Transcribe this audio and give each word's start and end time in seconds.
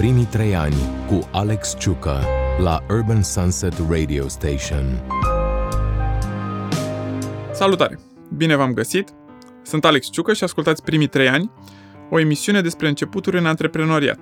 primii 0.00 0.24
trei 0.24 0.54
ani 0.54 0.74
cu 1.08 1.28
Alex 1.32 1.76
Ciucă 1.78 2.24
la 2.62 2.82
Urban 2.90 3.22
Sunset 3.22 3.74
Radio 3.88 4.28
Station. 4.28 5.02
Salutare! 7.52 7.98
Bine 8.36 8.56
v-am 8.56 8.72
găsit! 8.72 9.08
Sunt 9.62 9.84
Alex 9.84 10.10
Ciucă 10.10 10.32
și 10.32 10.44
ascultați 10.44 10.82
primii 10.82 11.06
trei 11.06 11.28
ani, 11.28 11.50
o 12.10 12.18
emisiune 12.18 12.60
despre 12.60 12.88
începuturi 12.88 13.38
în 13.38 13.46
antreprenoriat. 13.46 14.18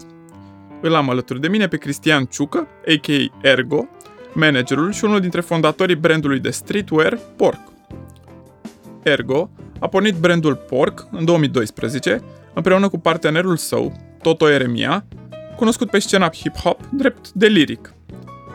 Îl 0.80 0.95
am 0.95 1.11
alături 1.11 1.41
de 1.41 1.49
mine 1.49 1.69
pe 1.69 1.77
Cristian 1.77 2.25
Ciucă, 2.25 2.69
a.k.a. 2.87 3.49
Ergo, 3.49 3.89
managerul 4.33 4.93
și 4.93 5.05
unul 5.05 5.21
dintre 5.21 5.41
fondatorii 5.41 5.97
brandului 5.97 6.41
de 6.41 6.51
streetwear 6.51 7.19
Pork. 7.37 7.61
Ergo 9.03 9.51
a 9.79 9.89
pornit 9.89 10.15
brandul 10.15 10.55
Pork 10.55 11.07
în 11.11 11.25
2012 11.25 12.23
împreună 12.55 12.89
cu 12.89 12.98
partenerul 12.98 13.56
său, 13.56 13.92
Toto 14.23 14.51
Eremia, 14.51 15.05
cunoscut 15.59 15.91
pe 15.91 15.98
scena 15.98 16.30
hip-hop 16.30 16.80
drept 16.91 17.30
de 17.33 17.47
Lyric. 17.47 17.95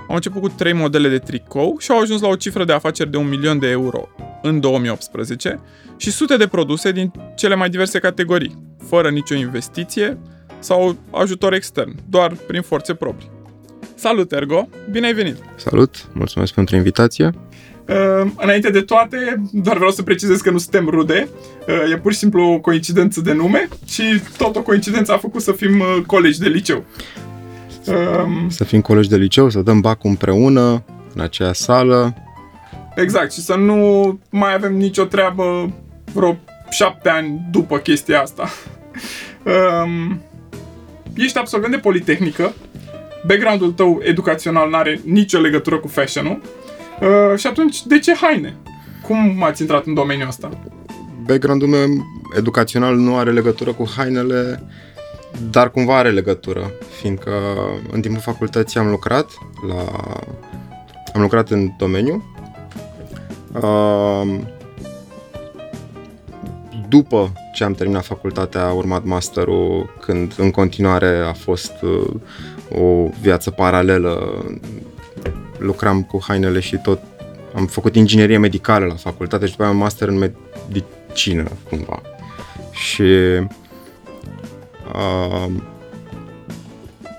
Au 0.09 0.15
început 0.15 0.41
cu 0.41 0.49
trei 0.49 0.73
modele 0.73 1.09
de 1.09 1.17
tricou 1.17 1.77
și 1.79 1.91
au 1.91 1.99
ajuns 1.99 2.21
la 2.21 2.27
o 2.27 2.35
cifră 2.35 2.63
de 2.63 2.73
afaceri 2.73 3.11
de 3.11 3.17
un 3.17 3.27
milion 3.27 3.59
de 3.59 3.67
euro 3.67 4.09
în 4.41 4.59
2018 4.59 5.59
și 5.97 6.11
sute 6.11 6.37
de 6.37 6.47
produse 6.47 6.91
din 6.91 7.11
cele 7.35 7.55
mai 7.55 7.69
diverse 7.69 7.99
categorii, 7.99 8.57
fără 8.87 9.09
nicio 9.09 9.35
investiție 9.35 10.17
sau 10.59 10.97
ajutor 11.11 11.53
extern, 11.53 11.95
doar 12.09 12.35
prin 12.47 12.61
forțe 12.61 12.93
proprii. 12.93 13.31
Salut, 13.95 14.31
Ergo! 14.31 14.67
Bine 14.91 15.05
ai 15.05 15.13
venit! 15.13 15.37
Salut! 15.55 16.07
Mulțumesc 16.13 16.53
pentru 16.53 16.75
invitație! 16.75 17.31
Uh, 17.87 18.31
înainte 18.37 18.69
de 18.69 18.81
toate, 18.81 19.41
doar 19.51 19.75
vreau 19.75 19.91
să 19.91 20.03
precizez 20.03 20.41
că 20.41 20.49
nu 20.49 20.57
suntem 20.57 20.87
rude. 20.89 21.27
Uh, 21.67 21.91
e 21.91 21.97
pur 21.97 22.11
și 22.11 22.17
simplu 22.17 22.43
o 22.43 22.59
coincidență 22.59 23.21
de 23.21 23.33
nume 23.33 23.67
și 23.85 24.03
tot 24.37 24.55
o 24.55 24.61
coincidență 24.61 25.13
a 25.13 25.17
făcut 25.17 25.41
să 25.41 25.51
fim 25.51 25.79
uh, 25.79 26.03
colegi 26.05 26.39
de 26.39 26.47
liceu. 26.47 26.83
Uh, 27.87 27.95
să 28.47 28.63
fim 28.63 28.81
colegi 28.81 29.09
de 29.09 29.17
liceu, 29.17 29.49
să 29.49 29.61
dăm 29.61 29.81
bacul 29.81 30.09
împreună, 30.09 30.83
în 31.15 31.21
aceea 31.21 31.53
sală. 31.53 32.15
Exact, 32.95 33.31
și 33.31 33.39
să 33.39 33.55
nu 33.55 34.19
mai 34.29 34.53
avem 34.53 34.75
nicio 34.75 35.03
treabă 35.03 35.71
vreo 36.13 36.37
șapte 36.69 37.09
ani 37.09 37.47
după 37.51 37.77
chestia 37.77 38.21
asta. 38.21 38.49
Uh, 39.43 40.15
ești 41.25 41.37
absolvent 41.37 41.71
de 41.71 41.79
Politehnică, 41.79 42.53
background-ul 43.27 43.71
tău 43.71 44.01
educațional 44.03 44.69
nu 44.69 44.75
are 44.75 44.99
nicio 45.05 45.39
legătură 45.39 45.77
cu 45.77 45.87
fashion-ul, 45.87 46.41
Uh, 47.01 47.37
și 47.37 47.47
atunci, 47.47 47.85
de 47.85 47.99
ce 47.99 48.13
haine? 48.13 48.55
Cum 49.01 49.43
ați 49.43 49.61
intrat 49.61 49.85
în 49.85 49.93
domeniul 49.93 50.27
ăsta? 50.27 50.49
Background-ul 51.25 51.67
meu 51.67 51.87
educațional 52.37 52.95
nu 52.95 53.17
are 53.17 53.31
legătură 53.31 53.73
cu 53.73 53.89
hainele, 53.95 54.63
dar 55.51 55.71
cumva 55.71 55.97
are 55.97 56.11
legătură, 56.11 56.71
fiindcă 56.99 57.31
în 57.91 58.01
timpul 58.01 58.21
facultății 58.21 58.79
am 58.79 58.89
lucrat 58.89 59.29
la... 59.67 60.09
am 61.13 61.21
lucrat 61.21 61.49
în 61.49 61.71
domeniu. 61.77 62.23
Uh, 63.53 64.39
după 66.89 67.31
ce 67.53 67.63
am 67.63 67.73
terminat 67.73 68.05
facultatea, 68.05 68.65
a 68.65 68.71
urmat 68.71 69.03
masterul, 69.03 69.93
când 69.99 70.33
în 70.37 70.51
continuare 70.51 71.23
a 71.27 71.33
fost 71.33 71.73
uh, 71.81 72.79
o 72.79 73.09
viață 73.21 73.51
paralelă 73.51 74.43
lucram 75.63 76.03
cu 76.03 76.19
hainele 76.27 76.59
și 76.59 76.77
tot 76.77 76.99
am 77.55 77.65
făcut 77.65 77.95
inginerie 77.95 78.37
medicală 78.37 78.85
la 78.85 78.95
facultate 78.95 79.45
și 79.45 79.51
după 79.51 79.63
aia 79.63 79.71
am 79.71 79.77
master 79.77 80.07
în 80.07 80.17
medicină, 80.17 81.51
cumva. 81.69 82.01
Și 82.71 83.01
uh, 84.93 85.51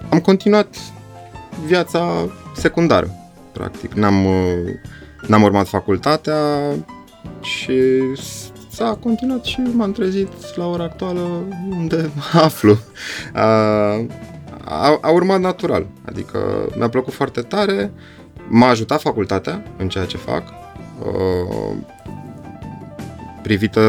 am 0.09 0.21
continuat 0.23 0.77
viața 1.67 2.31
secundară, 2.55 3.11
practic. 3.53 3.93
N-am, 3.93 4.25
uh, 4.25 4.75
n-am 5.27 5.43
urmat 5.43 5.69
facultatea 5.69 6.37
și 7.41 7.81
s-a 8.69 8.99
continuat 9.03 9.45
și 9.45 9.61
m-am 9.61 9.93
trezit 9.93 10.57
la 10.57 10.67
ora 10.67 10.85
actuală 10.85 11.43
unde 11.71 12.11
aflu. 12.33 12.71
Uh, 13.35 14.07
a, 14.65 14.99
a 15.01 15.11
urmat 15.11 15.41
natural, 15.41 15.87
adică 16.05 16.69
mi-a 16.77 16.89
plăcut 16.89 17.13
foarte 17.13 17.41
tare, 17.41 17.93
M-a 18.49 18.69
ajutat 18.69 19.01
facultatea 19.01 19.63
în 19.77 19.89
ceea 19.89 20.05
ce 20.05 20.17
fac. 20.17 20.43
Uh, 21.07 21.77
privită 23.43 23.81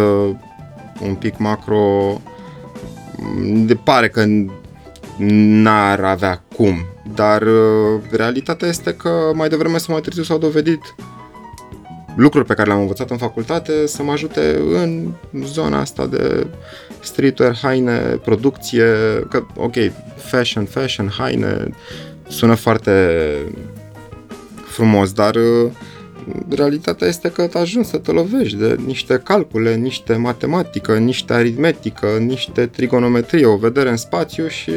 un 1.01 1.15
pic 1.15 1.37
macro, 1.37 2.21
de 3.55 3.75
pare 3.75 4.09
că 4.09 4.25
n-ar 5.17 6.03
avea 6.03 6.43
cum, 6.55 6.85
dar 7.15 7.41
uh, 7.41 8.01
realitatea 8.11 8.67
este 8.67 8.93
că 8.93 9.31
mai 9.33 9.49
devreme 9.49 9.77
sau 9.77 9.93
mai 9.93 10.01
târziu 10.01 10.23
s-au 10.23 10.37
dovedit 10.37 10.95
lucruri 12.15 12.45
pe 12.45 12.53
care 12.53 12.67
le-am 12.67 12.81
învățat 12.81 13.09
în 13.09 13.17
facultate 13.17 13.87
să 13.87 14.03
mă 14.03 14.11
ajute 14.11 14.61
în 14.73 15.13
zona 15.43 15.79
asta 15.79 16.05
de 16.05 16.47
streetwear, 16.99 17.57
haine, 17.61 17.99
producție, 17.99 18.85
că, 19.29 19.45
ok, 19.55 19.73
fashion, 20.15 20.65
fashion, 20.65 21.11
haine, 21.17 21.69
sună 22.27 22.55
foarte 22.55 23.31
frumos, 24.75 25.11
dar 25.11 25.35
uh, 25.35 25.71
realitatea 26.49 27.07
este 27.07 27.31
că 27.31 27.49
ajungi 27.53 27.89
să 27.89 27.97
te 27.97 28.11
lovești 28.11 28.57
de 28.57 28.77
niște 28.85 29.21
calcule, 29.23 29.75
niște 29.75 30.15
matematică, 30.15 30.97
niște 30.97 31.33
aritmetică, 31.33 32.07
niște 32.19 32.65
trigonometrie, 32.65 33.45
o 33.45 33.55
vedere 33.55 33.89
în 33.89 33.97
spațiu 33.97 34.47
și 34.47 34.71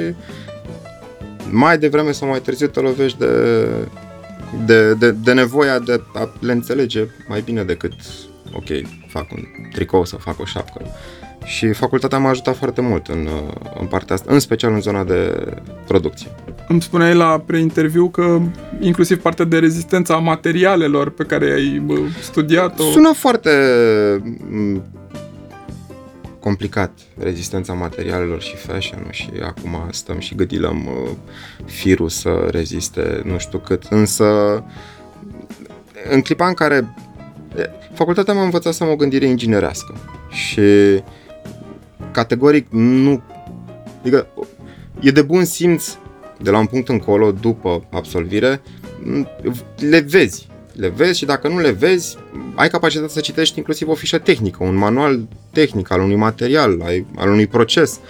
mai 1.51 1.79
devreme 1.79 2.13
sau 2.13 2.29
mai 2.29 2.41
târziu 2.41 2.67
te 2.67 2.81
lovești 2.81 3.19
de, 3.19 3.65
de, 4.67 4.95
de, 4.95 5.11
de 5.11 5.33
nevoia 5.33 5.79
de 5.79 6.03
a 6.15 6.31
le 6.41 6.53
înțelege 6.53 7.07
mai 7.29 7.41
bine 7.41 7.65
decât, 7.65 7.93
ok, 8.53 8.67
fac 9.09 9.33
un 9.33 9.45
tricou 9.73 10.05
sau 10.05 10.19
fac 10.19 10.41
o 10.41 10.45
șapcă. 10.45 10.83
Și 11.45 11.73
facultatea 11.73 12.19
m-a 12.19 12.29
ajutat 12.29 12.57
foarte 12.57 12.81
mult 12.81 13.07
în, 13.07 13.29
în 13.81 13.87
partea 13.87 14.15
asta, 14.15 14.33
în 14.33 14.39
special 14.39 14.73
în 14.73 14.81
zona 14.81 15.05
de 15.05 15.45
producție. 15.87 16.31
Îmi 16.69 16.83
spuneai 16.83 17.15
la 17.15 17.43
preinterviu 17.47 18.09
că 18.09 18.41
inclusiv 18.81 19.19
partea 19.23 19.45
de 19.45 19.59
rezistență 19.59 20.13
a 20.13 20.19
materialelor 20.19 21.11
pe 21.11 21.25
care 21.25 21.53
ai 21.53 21.83
studiat-o... 22.21 22.83
Sună 22.83 23.13
foarte 23.13 23.51
complicat 26.41 26.91
rezistența 27.19 27.73
materialelor 27.73 28.43
și 28.43 28.57
fashion 28.57 29.07
și 29.11 29.31
acum 29.43 29.89
stăm 29.91 30.19
și 30.19 30.35
gâdilăm 30.35 30.87
uh, 30.87 31.11
firul 31.65 32.09
să 32.09 32.49
reziste 32.51 33.23
nu 33.25 33.39
știu 33.39 33.59
cât, 33.59 33.83
însă 33.91 34.25
în 36.11 36.21
clipa 36.21 36.47
în 36.47 36.55
care 36.55 36.95
facultatea 37.95 38.35
m-a 38.35 38.43
învățat 38.43 38.75
să 38.75 38.85
am 38.85 38.91
o 38.91 38.97
gândire 38.97 39.27
inginerească 39.27 39.95
și 40.29 40.63
categoric 42.11 42.67
nu... 42.71 43.23
Adică 44.01 44.27
e 45.01 45.11
de 45.11 45.23
bun 45.23 45.45
simț 45.45 45.97
de 46.43 46.51
la 46.51 46.59
un 46.59 46.67
punct 46.67 46.89
încolo, 46.89 47.33
după 47.33 47.87
absolvire, 47.91 48.61
le 49.79 50.01
vezi. 50.01 50.47
Le 50.73 50.89
vezi 50.89 51.19
și 51.19 51.25
dacă 51.25 51.49
nu 51.49 51.59
le 51.59 51.71
vezi, 51.71 52.17
ai 52.55 52.69
capacitatea 52.69 53.13
să 53.13 53.21
citești 53.21 53.59
inclusiv 53.59 53.89
o 53.89 53.95
fișă 53.95 54.19
tehnică, 54.19 54.65
un 54.65 54.75
manual 54.75 55.29
tehnic 55.53 55.91
al 55.91 56.01
unui 56.01 56.17
material, 56.17 56.83
al 57.17 57.31
unui 57.31 57.47
proces. 57.47 58.01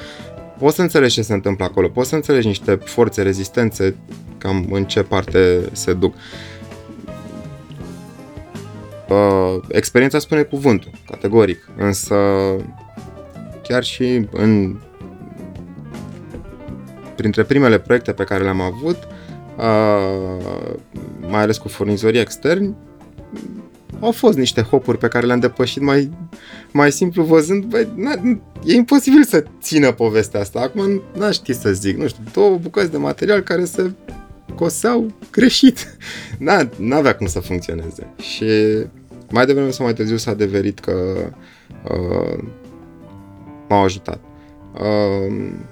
Poți 0.58 0.76
să 0.76 0.82
înțelegi 0.82 1.14
ce 1.14 1.22
se 1.22 1.32
întâmplă 1.32 1.64
acolo, 1.64 1.88
poți 1.88 2.08
să 2.08 2.14
înțelegi 2.14 2.46
niște 2.46 2.78
forțe, 2.84 3.22
rezistențe, 3.22 3.96
cam 4.38 4.68
în 4.70 4.84
ce 4.84 5.02
parte 5.02 5.60
se 5.72 5.92
duc. 5.92 6.14
Uh, 9.08 9.62
experiența 9.68 10.18
spune 10.18 10.42
cuvântul, 10.42 10.90
categoric, 11.10 11.68
însă 11.76 12.16
chiar 13.62 13.84
și 13.84 14.26
în 14.30 14.76
printre 17.18 17.42
primele 17.42 17.78
proiecte 17.78 18.12
pe 18.12 18.24
care 18.24 18.42
le-am 18.42 18.60
avut, 18.60 18.98
uh, 19.56 20.74
mai 21.28 21.42
ales 21.42 21.58
cu 21.58 21.68
furnizorii 21.68 22.20
externi, 22.20 22.74
au 24.00 24.12
fost 24.12 24.38
niște 24.38 24.62
hopuri 24.62 24.98
pe 24.98 25.08
care 25.08 25.26
le-am 25.26 25.40
depășit 25.40 25.82
mai, 25.82 26.10
mai 26.72 26.92
simplu 26.92 27.22
văzând, 27.22 27.64
bă, 27.64 27.86
na, 27.94 28.12
e 28.64 28.74
imposibil 28.74 29.24
să 29.24 29.44
țină 29.60 29.92
povestea 29.92 30.40
asta. 30.40 30.60
Acum 30.60 31.02
n-aș 31.16 31.34
ști 31.34 31.52
să 31.52 31.72
zic, 31.72 31.96
nu 31.96 32.08
știu, 32.08 32.22
două 32.32 32.56
bucăți 32.56 32.90
de 32.90 32.96
material 32.96 33.40
care 33.40 33.64
se 33.64 33.90
coseau 34.54 35.12
greșit. 35.30 35.96
N-a, 36.38 36.68
n-avea 36.76 37.14
cum 37.14 37.26
să 37.26 37.40
funcționeze. 37.40 38.06
Și 38.20 38.46
mai 39.30 39.46
devreme 39.46 39.70
sau 39.70 39.84
mai 39.84 39.94
târziu 39.94 40.16
s-a 40.16 40.30
adeverit 40.30 40.78
că 40.78 40.92
uh, 41.90 42.44
m-au 43.68 43.84
ajutat. 43.84 44.20
Uh, 44.74 45.26
mm, 45.28 45.66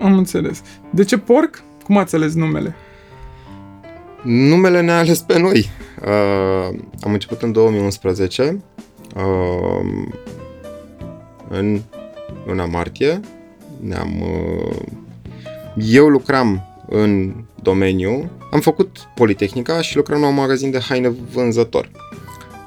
am 0.00 0.16
înțeles. 0.16 0.62
De 0.90 1.04
ce 1.04 1.18
porc? 1.18 1.62
Cum 1.84 1.96
ați 1.96 2.14
ales 2.14 2.34
numele? 2.34 2.74
Numele 4.22 4.80
ne-a 4.80 4.98
ales 4.98 5.20
pe 5.20 5.38
noi. 5.38 5.70
Uh, 6.02 6.78
am 7.00 7.12
început 7.12 7.42
în 7.42 7.52
2011, 7.52 8.62
uh, 9.16 10.02
în 11.48 11.80
luna 12.46 12.66
martie. 12.66 13.20
Ne-am, 13.80 14.20
uh, 14.20 14.76
eu 15.76 16.08
lucram 16.08 16.62
în 16.88 17.34
domeniu, 17.62 18.30
am 18.50 18.60
făcut 18.60 18.98
Politehnica 19.14 19.80
și 19.80 19.96
lucram 19.96 20.20
la 20.20 20.26
un 20.26 20.34
magazin 20.34 20.70
de 20.70 20.78
haine 20.78 21.12
vânzător. 21.32 21.90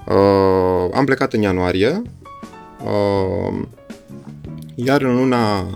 Uh, 0.08 0.90
am 0.94 1.06
plecat 1.06 1.34
în 1.34 1.42
ianuarie, 1.42 2.02
uh, 2.84 3.60
iar 4.76 5.02
în 5.02 5.16
luna 5.16 5.68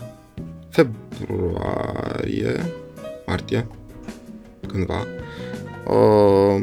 februarie, 0.71 2.65
martie, 3.25 3.67
cândva, 4.67 5.05
uh, 5.87 6.61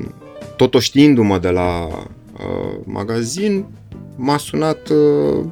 tot 0.57 0.75
o 0.75 0.79
știindu-mă 0.79 1.39
de 1.39 1.51
la 1.51 1.87
uh, 1.87 2.79
magazin, 2.85 3.67
m-a 4.17 4.37
sunat, 4.37 4.89
uh, 4.89 5.45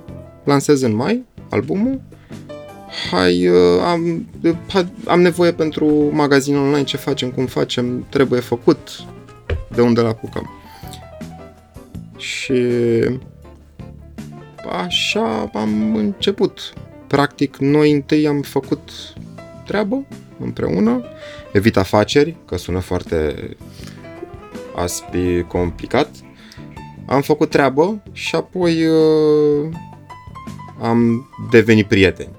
lansez 0.44 0.82
în 0.82 0.94
mai 0.94 1.24
albumul, 1.50 2.00
hai, 3.10 3.48
uh, 3.48 3.80
am, 3.84 4.28
ha, 4.68 4.86
am 5.06 5.20
nevoie 5.20 5.52
pentru 5.52 6.10
magazinul 6.12 6.62
online, 6.62 6.84
ce 6.84 6.96
facem, 6.96 7.30
cum 7.30 7.46
facem, 7.46 8.06
trebuie 8.08 8.40
făcut, 8.40 9.04
de 9.74 9.80
unde 9.80 10.00
la 10.00 10.08
apucăm. 10.08 10.50
Și 12.16 12.62
așa 14.82 15.50
am 15.54 15.96
început. 15.96 16.72
Practic, 17.06 17.56
noi 17.56 17.92
întâi 17.92 18.26
am 18.26 18.40
făcut 18.40 18.90
treabă 19.66 20.04
împreună, 20.38 21.04
evit 21.52 21.76
afaceri, 21.76 22.36
că 22.44 22.56
sună 22.56 22.78
foarte 22.78 23.34
aspi 24.76 25.42
complicat. 25.42 26.10
Am 27.06 27.20
făcut 27.20 27.50
treabă 27.50 28.02
și 28.12 28.34
apoi 28.34 28.86
uh, 28.86 29.68
am 30.82 31.28
devenit 31.50 31.86
prieteni. 31.86 32.30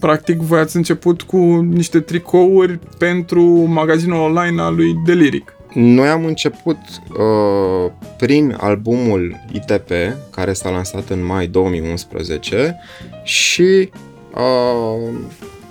Practic, 0.00 0.36
voi 0.38 0.60
ați 0.60 0.76
început 0.76 1.22
cu 1.22 1.36
niște 1.60 2.00
tricouri 2.00 2.78
pentru 2.98 3.42
magazinul 3.50 4.20
online 4.20 4.60
al 4.60 4.74
lui 4.74 4.94
Deliric. 5.04 5.54
Noi 5.74 6.08
am 6.08 6.24
început 6.24 6.76
uh, 7.10 7.92
prin 8.18 8.56
albumul 8.60 9.36
ITP, 9.52 9.90
care 10.30 10.52
s-a 10.52 10.70
lansat 10.70 11.08
în 11.08 11.24
mai 11.24 11.46
2011 11.46 12.76
și 13.22 13.90
uh, 14.34 15.10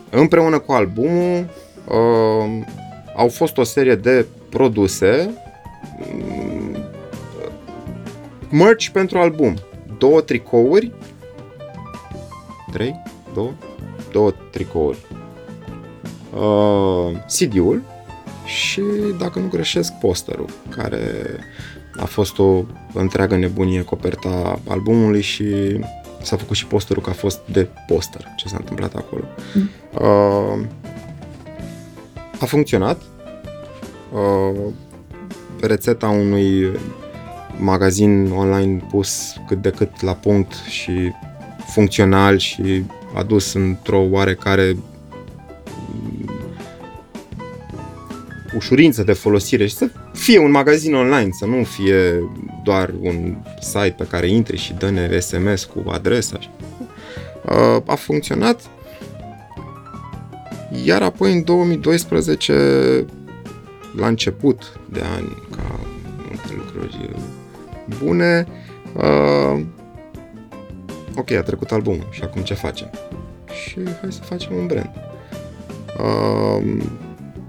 împreună 0.10 0.60
cu 0.60 0.72
albumul 0.72 1.50
uh, 1.88 2.66
au 3.16 3.28
fost 3.28 3.58
o 3.58 3.64
serie 3.64 3.96
de 3.96 4.26
produse 4.50 5.30
mm, 5.98 6.78
merch 8.50 8.88
pentru 8.88 9.18
album. 9.18 9.56
Două 9.98 10.22
tricouri, 10.22 10.92
trei, 12.72 13.02
două, 13.34 13.52
două 14.12 14.34
tricouri, 14.52 14.98
uh, 16.34 17.12
CD-ul 17.26 17.82
și, 18.46 18.82
dacă 19.20 19.40
nu 19.40 19.48
greșesc, 19.48 19.94
posterul, 19.94 20.50
care 20.70 21.00
a 21.96 22.06
fost 22.06 22.40
o 22.40 22.64
întreagă 22.94 23.36
nebunie 23.36 23.84
coperta 23.84 24.60
albumului 24.68 25.22
și 25.22 25.46
s-a 26.22 26.36
făcut 26.36 26.56
și 26.56 26.66
posterul 26.66 27.04
că 27.04 27.10
a 27.10 27.14
fost 27.14 27.40
de 27.52 27.68
poster 27.88 28.28
ce 28.36 28.48
s-a 28.48 28.58
întâmplat 28.60 28.96
acolo. 28.96 29.24
Mm. 29.54 29.70
Uh, 29.94 30.66
a 32.40 32.46
funcționat. 32.46 33.02
Uh, 34.14 34.74
rețeta 35.62 36.10
unui 36.10 36.72
magazin 37.58 38.32
online 38.32 38.84
pus 38.90 39.34
cât 39.48 39.62
de 39.62 39.70
cât 39.70 40.02
la 40.02 40.14
punct 40.14 40.54
și 40.54 41.12
funcțional 41.66 42.38
și 42.38 42.84
adus 43.16 43.54
într-o 43.54 44.00
oarecare 44.10 44.76
ușurință 48.56 49.04
de 49.04 49.14
folosire 49.14 49.68
și 49.68 49.76
să 49.76 49.90
fie 50.14 50.40
un 50.40 50.52
magazin 50.52 50.96
online, 50.96 51.30
să 51.32 51.46
nu 51.46 51.64
fie 51.64 52.30
doar 52.64 52.94
un 53.02 53.36
site 53.60 53.96
pe 53.98 54.08
care 54.10 54.28
intri 54.28 54.58
și 54.58 54.74
dă-ne 54.74 55.20
SMS 55.20 55.64
cu 55.64 55.84
adresa. 55.90 56.40
Uh, 57.46 57.82
a 57.86 57.96
funcționat, 57.96 58.62
iar 60.84 61.02
apoi 61.02 61.34
în 61.34 61.44
2012, 61.44 63.06
la 63.98 64.08
început 64.08 64.80
de 64.92 65.02
ani, 65.16 65.38
ca 65.56 65.80
multe 66.28 66.54
lucruri 66.58 67.10
bune, 68.04 68.48
uh, 68.96 69.62
ok, 71.16 71.32
a 71.32 71.42
trecut 71.42 71.72
albumul 71.72 72.08
și 72.12 72.24
acum 72.24 72.42
ce 72.42 72.54
facem? 72.54 72.90
Și 73.64 73.80
hai 74.02 74.12
să 74.12 74.22
facem 74.22 74.56
un 74.56 74.68
brand. 74.68 74.92
Uh, 76.00 76.84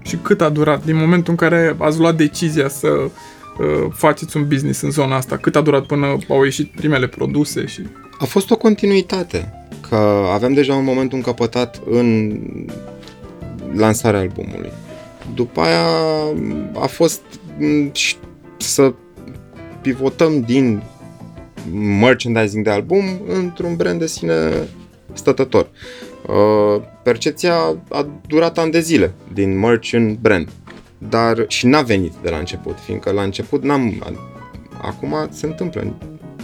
și 0.01 0.15
cât 0.15 0.41
a 0.41 0.49
durat 0.49 0.85
din 0.85 0.95
momentul 0.95 1.31
în 1.31 1.37
care 1.37 1.75
ați 1.77 1.99
luat 1.99 2.15
decizia 2.15 2.67
să 2.67 2.87
uh, 2.87 3.11
faceți 3.91 4.37
un 4.37 4.47
business 4.47 4.81
în 4.81 4.91
zona 4.91 5.15
asta? 5.15 5.37
Cât 5.37 5.55
a 5.55 5.61
durat 5.61 5.85
până 5.85 6.17
au 6.29 6.43
ieșit 6.43 6.71
primele 6.75 7.07
produse? 7.07 7.65
și 7.65 7.81
A 8.19 8.25
fost 8.25 8.51
o 8.51 8.57
continuitate, 8.57 9.53
că 9.89 9.95
aveam 10.33 10.53
deja 10.53 10.75
un 10.75 10.83
moment 10.83 11.13
încăpătat 11.13 11.81
în 11.89 12.39
lansarea 13.75 14.19
albumului. 14.19 14.71
După 15.33 15.61
aia 15.61 15.85
a 16.79 16.85
fost 16.85 17.21
să 18.57 18.93
pivotăm 19.81 20.41
din 20.41 20.83
merchandising 21.99 22.63
de 22.63 22.69
album 22.69 23.03
într-un 23.27 23.75
brand 23.75 23.99
de 23.99 24.07
sine 24.07 24.51
stătător. 25.13 25.69
Uh, 26.27 26.81
percepția 27.03 27.55
a 27.89 28.07
durat 28.27 28.57
ani 28.57 28.71
de 28.71 28.79
zile 28.79 29.13
din 29.33 29.59
merch 29.59 29.91
în 29.91 30.17
brand, 30.21 30.49
dar 31.09 31.45
și 31.47 31.67
n-a 31.67 31.81
venit 31.81 32.13
de 32.21 32.29
la 32.29 32.37
început, 32.37 32.77
fiindcă 32.79 33.11
la 33.11 33.21
început 33.21 33.63
n-am... 33.63 34.03
Acum 34.81 35.15
se 35.29 35.45
întâmplă 35.45 35.93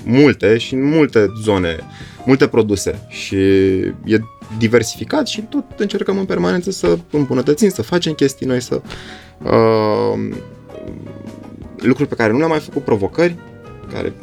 multe 0.05 0.57
și 0.57 0.73
în 0.73 0.83
multe 0.83 1.25
zone, 1.41 1.77
multe 2.25 2.47
produse 2.47 3.07
și 3.07 3.35
e 4.05 4.19
diversificat 4.57 5.27
și 5.27 5.41
tot 5.41 5.63
încercăm 5.77 6.17
în 6.17 6.25
permanență 6.25 6.71
să 6.71 6.97
îmbunătățim, 7.11 7.69
să 7.69 7.81
facem 7.81 8.13
chestii 8.13 8.45
noi, 8.45 8.61
să 8.61 8.81
uh, 9.43 10.29
lucruri 11.77 12.09
pe 12.09 12.15
care 12.15 12.31
nu 12.31 12.37
le-am 12.37 12.49
mai 12.49 12.59
făcut, 12.59 12.83
provocări 12.83 13.35
care, 13.93 14.13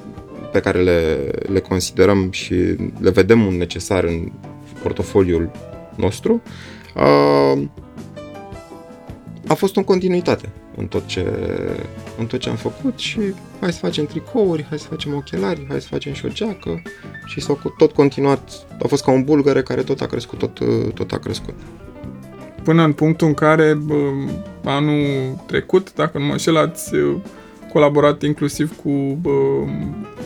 pe 0.52 0.60
care 0.60 0.82
le, 0.82 1.30
le 1.52 1.60
considerăm 1.60 2.28
și 2.30 2.54
le 3.00 3.10
vedem 3.10 3.46
un 3.46 3.56
necesar 3.56 4.04
în 4.04 4.32
portofoliul 4.82 5.50
nostru, 5.96 6.42
a 9.46 9.54
fost 9.54 9.76
în 9.76 9.84
continuitate 9.84 10.48
în 10.76 10.86
tot, 10.86 11.06
ce, 11.06 11.26
în 12.18 12.26
tot 12.26 12.40
ce 12.40 12.48
am 12.48 12.56
făcut 12.56 12.98
și 12.98 13.20
hai 13.60 13.72
să 13.72 13.78
facem 13.78 14.06
tricouri, 14.06 14.66
hai 14.68 14.78
să 14.78 14.86
facem 14.88 15.14
ochelari, 15.14 15.66
hai 15.68 15.80
să 15.80 15.86
facem 15.90 16.12
și 16.12 16.26
o 16.26 16.28
geacă 16.28 16.82
și 17.26 17.40
s-a 17.40 17.58
tot 17.78 17.92
continuat, 17.92 18.66
a 18.82 18.86
fost 18.86 19.04
ca 19.04 19.10
un 19.10 19.24
bulgăre 19.24 19.62
care 19.62 19.82
tot 19.82 20.00
a 20.00 20.06
crescut, 20.06 20.38
tot, 20.38 20.58
tot 20.94 21.12
a 21.12 21.18
crescut. 21.18 21.54
Până 22.62 22.82
în 22.82 22.92
punctul 22.92 23.26
în 23.26 23.34
care 23.34 23.78
anul 24.64 25.04
trecut, 25.46 25.94
dacă 25.94 26.18
nu 26.18 26.24
mă 26.24 26.32
înșel, 26.32 26.56
ați 26.56 26.92
colaborat 27.72 28.22
inclusiv 28.22 28.76
cu... 28.82 28.88
Uh, 28.88 29.68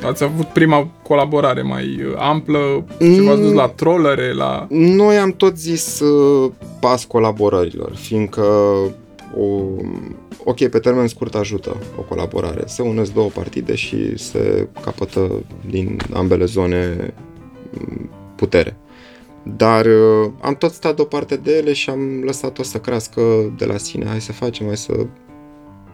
ați 0.04 0.24
avut 0.24 0.46
prima 0.46 0.88
colaborare 1.02 1.62
mai 1.62 2.14
amplă 2.18 2.84
și 3.00 3.20
v-ați 3.20 3.40
dus 3.40 3.52
la 3.52 3.68
trollere, 3.68 4.32
la... 4.32 4.66
Noi 4.70 5.16
am 5.16 5.30
tot 5.30 5.56
zis 5.56 6.00
uh, 6.00 6.50
pas 6.80 7.04
colaborărilor, 7.04 7.94
fiindcă 7.94 8.44
o, 9.36 9.64
ok, 10.44 10.68
pe 10.68 10.78
termen 10.78 11.06
scurt 11.06 11.34
ajută 11.34 11.76
o 11.98 12.02
colaborare. 12.02 12.62
Se 12.66 12.82
unesc 12.82 13.12
două 13.12 13.28
partide 13.28 13.74
și 13.74 14.18
se 14.18 14.68
capătă 14.82 15.42
din 15.70 16.00
ambele 16.12 16.44
zone 16.44 17.14
putere. 18.36 18.76
Dar 19.56 19.86
uh, 19.86 20.30
am 20.40 20.54
tot 20.54 20.72
stat 20.72 20.96
deoparte 20.96 21.36
de 21.36 21.56
ele 21.56 21.72
și 21.72 21.90
am 21.90 22.22
lăsat-o 22.24 22.62
să 22.62 22.78
crească 22.78 23.52
de 23.56 23.64
la 23.64 23.76
sine. 23.76 24.06
Hai 24.06 24.20
să 24.20 24.32
facem, 24.32 24.66
hai 24.66 24.76
să 24.76 25.06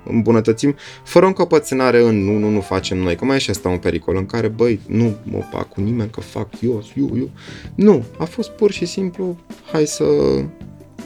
îmbunătățim, 0.09 0.75
fără 1.05 1.25
o 1.25 1.29
încăpățânare 1.29 2.03
în 2.03 2.25
nu, 2.25 2.39
nu, 2.39 2.49
nu 2.49 2.61
facem 2.61 2.99
noi, 2.99 3.17
că 3.17 3.25
mai 3.25 3.37
e 3.37 3.39
și 3.39 3.51
asta 3.51 3.69
un 3.69 3.79
pericol 3.79 4.17
în 4.17 4.27
care, 4.27 4.49
băi, 4.49 4.81
nu 4.87 5.17
mă 5.23 5.39
fac 5.51 5.69
cu 5.69 5.81
nimeni 5.81 6.11
că 6.11 6.21
fac 6.21 6.49
eu, 6.61 6.83
eu, 6.95 7.11
eu. 7.17 7.31
Nu, 7.75 8.05
a 8.19 8.25
fost 8.25 8.51
pur 8.51 8.71
și 8.71 8.85
simplu, 8.87 9.37
hai 9.73 9.87
să, 9.87 10.05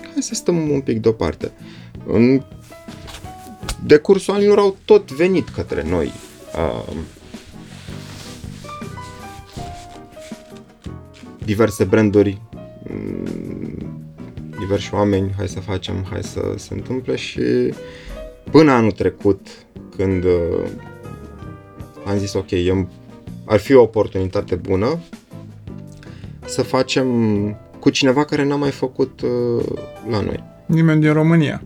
hai 0.02 0.22
să 0.22 0.34
stăm 0.34 0.70
un 0.70 0.80
pic 0.80 0.98
deoparte. 0.98 1.52
În 2.06 2.42
decursul 3.84 4.34
anilor 4.34 4.58
au 4.58 4.76
tot 4.84 5.12
venit 5.12 5.48
către 5.48 5.84
noi. 5.88 6.12
Uh, 6.54 6.92
diverse 11.44 11.84
branduri, 11.84 12.40
mm, 12.90 14.04
diversi 14.58 14.94
oameni, 14.94 15.34
hai 15.36 15.48
să 15.48 15.60
facem, 15.60 16.06
hai 16.10 16.22
să 16.22 16.54
se 16.56 16.74
întâmple 16.74 17.16
și 17.16 17.42
până 18.50 18.72
anul 18.72 18.92
trecut, 18.92 19.46
când 19.96 20.24
uh, 20.24 20.68
am 22.06 22.18
zis 22.18 22.32
ok, 22.32 22.48
ar 23.44 23.58
fi 23.58 23.74
o 23.74 23.82
oportunitate 23.82 24.54
bună 24.54 24.98
să 26.44 26.62
facem 26.62 27.06
cu 27.80 27.90
cineva 27.90 28.24
care 28.24 28.44
n-a 28.44 28.56
mai 28.56 28.70
făcut 28.70 29.20
uh, 29.20 29.64
la 30.10 30.20
noi. 30.20 30.44
Nimeni 30.66 31.00
din 31.00 31.12
România. 31.12 31.62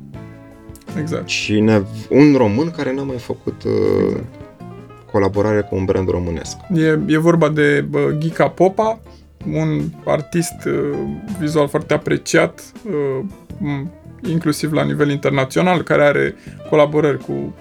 Exact. 0.98 1.26
Cine, 1.26 1.82
un 2.10 2.34
român 2.36 2.70
care 2.70 2.92
n-a 2.94 3.02
mai 3.02 3.16
făcut 3.18 3.62
uh, 3.64 3.72
Exact. 4.06 4.24
colaborare 5.10 5.60
cu 5.60 5.74
un 5.76 5.84
brand 5.84 6.08
românesc. 6.08 6.56
E, 6.74 6.98
e 7.06 7.18
vorba 7.18 7.48
de 7.48 7.84
bă, 7.88 8.14
Gica 8.18 8.48
Popa, 8.48 9.00
un 9.52 9.80
artist 10.04 10.64
uh, 10.66 10.98
vizual 11.38 11.68
foarte 11.68 11.94
apreciat, 11.94 12.62
uh, 12.86 13.24
m- 13.58 13.86
inclusiv 14.30 14.72
la 14.72 14.82
nivel 14.84 15.10
internațional, 15.10 15.82
care 15.82 16.02
are 16.04 16.34
colaborări 16.68 17.18
cu 17.18 17.54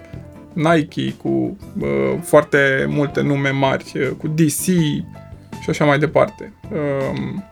Nike, 0.52 1.14
cu 1.22 1.56
uh, 1.80 1.86
foarte 2.22 2.86
multe 2.88 3.20
nume 3.20 3.50
mari, 3.50 3.92
uh, 3.96 4.08
cu 4.18 4.28
DC 4.28 4.62
și 5.62 5.70
așa 5.70 5.84
mai 5.84 5.98
departe. 5.98 6.52
Um, 6.72 7.44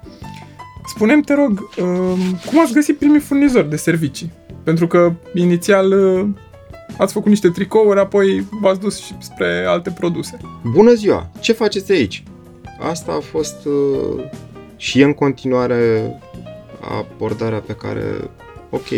Spune-mi, 0.86 1.22
te 1.22 1.34
rog, 1.34 1.68
um, 1.80 2.18
cum 2.46 2.60
ați 2.60 2.72
găsit 2.72 2.98
primii 2.98 3.20
furnizori 3.20 3.70
de 3.70 3.76
servicii? 3.76 4.32
Pentru 4.62 4.87
că 4.87 5.12
inițial 5.35 5.92
uh, 5.92 6.28
ați 6.99 7.12
făcut 7.12 7.28
niște 7.28 7.49
tricouri, 7.49 8.00
apoi 8.00 8.47
v-ați 8.61 8.81
dus 8.81 8.99
și 9.04 9.14
spre 9.19 9.64
alte 9.66 9.90
produse. 9.90 10.37
Bună 10.73 10.92
ziua! 10.92 11.31
Ce 11.40 11.52
faceți 11.52 11.92
aici? 11.92 12.23
Asta 12.81 13.12
a 13.12 13.21
fost 13.21 13.64
uh, 13.64 14.25
și 14.76 15.00
e 15.00 15.04
în 15.04 15.14
continuare 15.14 16.14
abordarea 16.81 17.59
pe 17.59 17.73
care, 17.73 18.31
ok, 18.71 18.88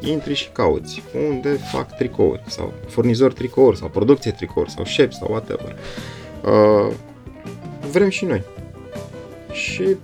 intri 0.00 0.34
și 0.34 0.48
cauți 0.52 1.02
unde 1.28 1.48
fac 1.48 1.96
tricouri 1.96 2.42
sau 2.46 2.72
furnizori 2.88 3.34
tricouri 3.34 3.76
sau 3.76 3.88
producție 3.88 4.30
tricouri 4.30 4.70
sau 4.70 4.84
șepi 4.84 5.14
sau 5.14 5.28
whatever. 5.30 5.76
Uh, 6.44 6.94
vrem 7.90 8.08
și 8.08 8.24
noi. 8.24 8.42
Și 9.52 9.96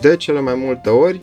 de 0.00 0.16
cele 0.16 0.40
mai 0.40 0.54
multe 0.54 0.88
ori 0.88 1.20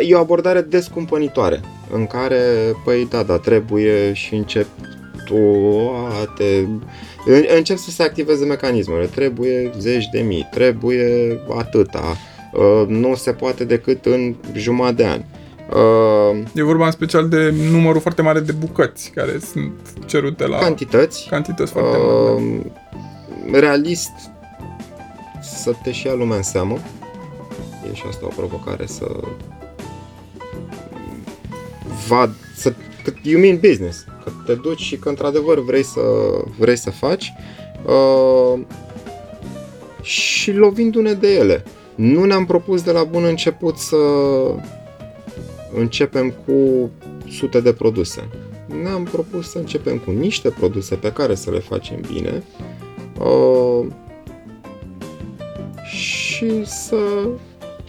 e 0.00 0.14
o 0.14 0.18
abordare 0.18 0.60
descumpănitoare 0.60 1.60
în 1.92 2.06
care, 2.06 2.40
păi 2.84 3.06
da, 3.10 3.22
da, 3.22 3.38
trebuie 3.38 4.12
și 4.12 4.34
încep 4.34 4.66
toate 5.24 6.68
în- 7.26 7.44
încep 7.56 7.76
să 7.76 7.90
se 7.90 8.02
activeze 8.02 8.44
mecanismele. 8.44 9.06
Trebuie 9.06 9.70
zeci 9.78 10.08
de 10.12 10.20
mii, 10.20 10.48
trebuie 10.50 11.38
atâta, 11.56 12.16
uh, 12.52 12.84
nu 12.88 13.14
se 13.14 13.32
poate 13.32 13.64
decât 13.64 14.04
în 14.06 14.34
jumătate 14.52 14.94
de 14.94 15.04
ani. 15.04 15.24
Uh, 15.74 16.42
E 16.54 16.62
vorba 16.62 16.84
în 16.86 16.90
special 16.90 17.28
de 17.28 17.54
numărul 17.70 18.00
foarte 18.00 18.22
mare 18.22 18.40
de 18.40 18.52
bucăți 18.52 19.10
care 19.14 19.38
sunt 19.52 19.72
cerute 20.06 20.46
la 20.46 20.58
Cantități, 20.58 21.26
cantități 21.30 21.72
foarte 21.72 21.96
mari. 21.96 22.44
uh, 22.44 23.60
realist 23.60 24.10
să 25.42 25.72
te 25.82 25.92
și 25.92 26.06
ia 26.06 26.14
lumea 26.14 26.36
în 26.36 26.42
seamă. 26.42 26.78
E 27.90 27.94
și 27.94 28.02
asta 28.08 28.26
o 28.26 28.32
provocare 28.36 28.86
să 28.86 29.06
vad, 32.10 32.30
să, 32.56 32.72
că 33.04 33.12
you 33.22 33.40
mean 33.40 33.58
business, 33.58 34.04
că 34.24 34.30
te 34.46 34.54
duci 34.54 34.80
și 34.80 34.96
că 34.96 35.08
într-adevăr 35.08 35.64
vrei 35.64 35.82
să, 35.82 36.00
vrei 36.58 36.76
să 36.76 36.90
faci 36.90 37.32
uh, 37.86 38.60
și 40.02 40.52
lovindu-ne 40.52 41.12
de 41.12 41.34
ele. 41.34 41.64
Nu 41.94 42.24
ne-am 42.24 42.46
propus 42.46 42.82
de 42.82 42.90
la 42.90 43.04
bun 43.04 43.24
început 43.24 43.76
să 43.76 43.96
începem 45.74 46.34
cu 46.46 46.90
sute 47.30 47.60
de 47.60 47.72
produse. 47.72 48.28
Ne-am 48.82 49.04
propus 49.04 49.50
să 49.50 49.58
începem 49.58 49.98
cu 49.98 50.10
niște 50.10 50.48
produse 50.48 50.94
pe 50.94 51.12
care 51.12 51.34
să 51.34 51.50
le 51.50 51.58
facem 51.58 52.00
bine 52.12 52.42
uh, 53.18 53.86
și 55.84 56.64
să 56.64 56.96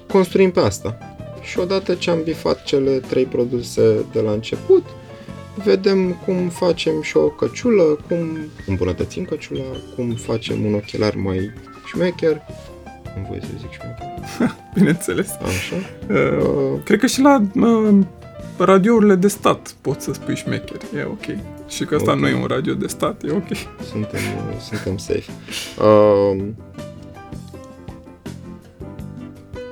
construim 0.07 0.51
pe 0.51 0.59
asta. 0.59 0.97
Și 1.41 1.59
odată 1.59 1.93
ce 1.93 2.09
am 2.09 2.23
bifat 2.23 2.63
cele 2.63 2.91
trei 2.91 3.25
produse 3.25 4.05
de 4.11 4.19
la 4.19 4.31
început, 4.31 4.85
vedem 5.63 6.13
cum 6.25 6.49
facem 6.49 7.01
și 7.01 7.17
o 7.17 7.27
căciulă, 7.27 7.83
cum 8.07 8.37
îmbunătățim 8.67 9.25
căciula, 9.25 9.63
cum 9.95 10.11
facem 10.11 10.65
un 10.65 10.73
ochelar 10.73 11.15
mai 11.15 11.51
șmecher. 11.85 12.41
Nu 13.15 13.25
voi 13.29 13.39
să 13.41 13.47
zic 13.59 13.69
șmecher. 13.71 14.55
Bineînțeles. 14.73 15.29
Așa. 15.41 15.75
Uh, 16.09 16.45
Uh, 16.45 16.79
cred 16.83 16.99
că 16.99 17.05
și 17.07 17.21
la 17.21 17.41
uh, 17.55 17.97
radiourile 18.57 19.15
de 19.15 19.27
stat 19.27 19.75
poți 19.81 20.03
să 20.03 20.13
spui 20.13 20.35
șmecher. 20.35 20.79
E 20.97 21.03
ok. 21.03 21.37
Și 21.69 21.85
că 21.85 21.95
asta 21.95 22.11
Ok. 22.11 22.19
nu 22.19 22.27
e 22.27 22.33
un 22.35 22.45
radio 22.47 22.73
de 22.73 22.87
stat, 22.87 23.23
e 23.23 23.31
ok. 23.31 23.47
suntem, 23.89 24.19
suntem 24.69 24.97
safe. 24.97 25.31
Uh, 25.81 26.43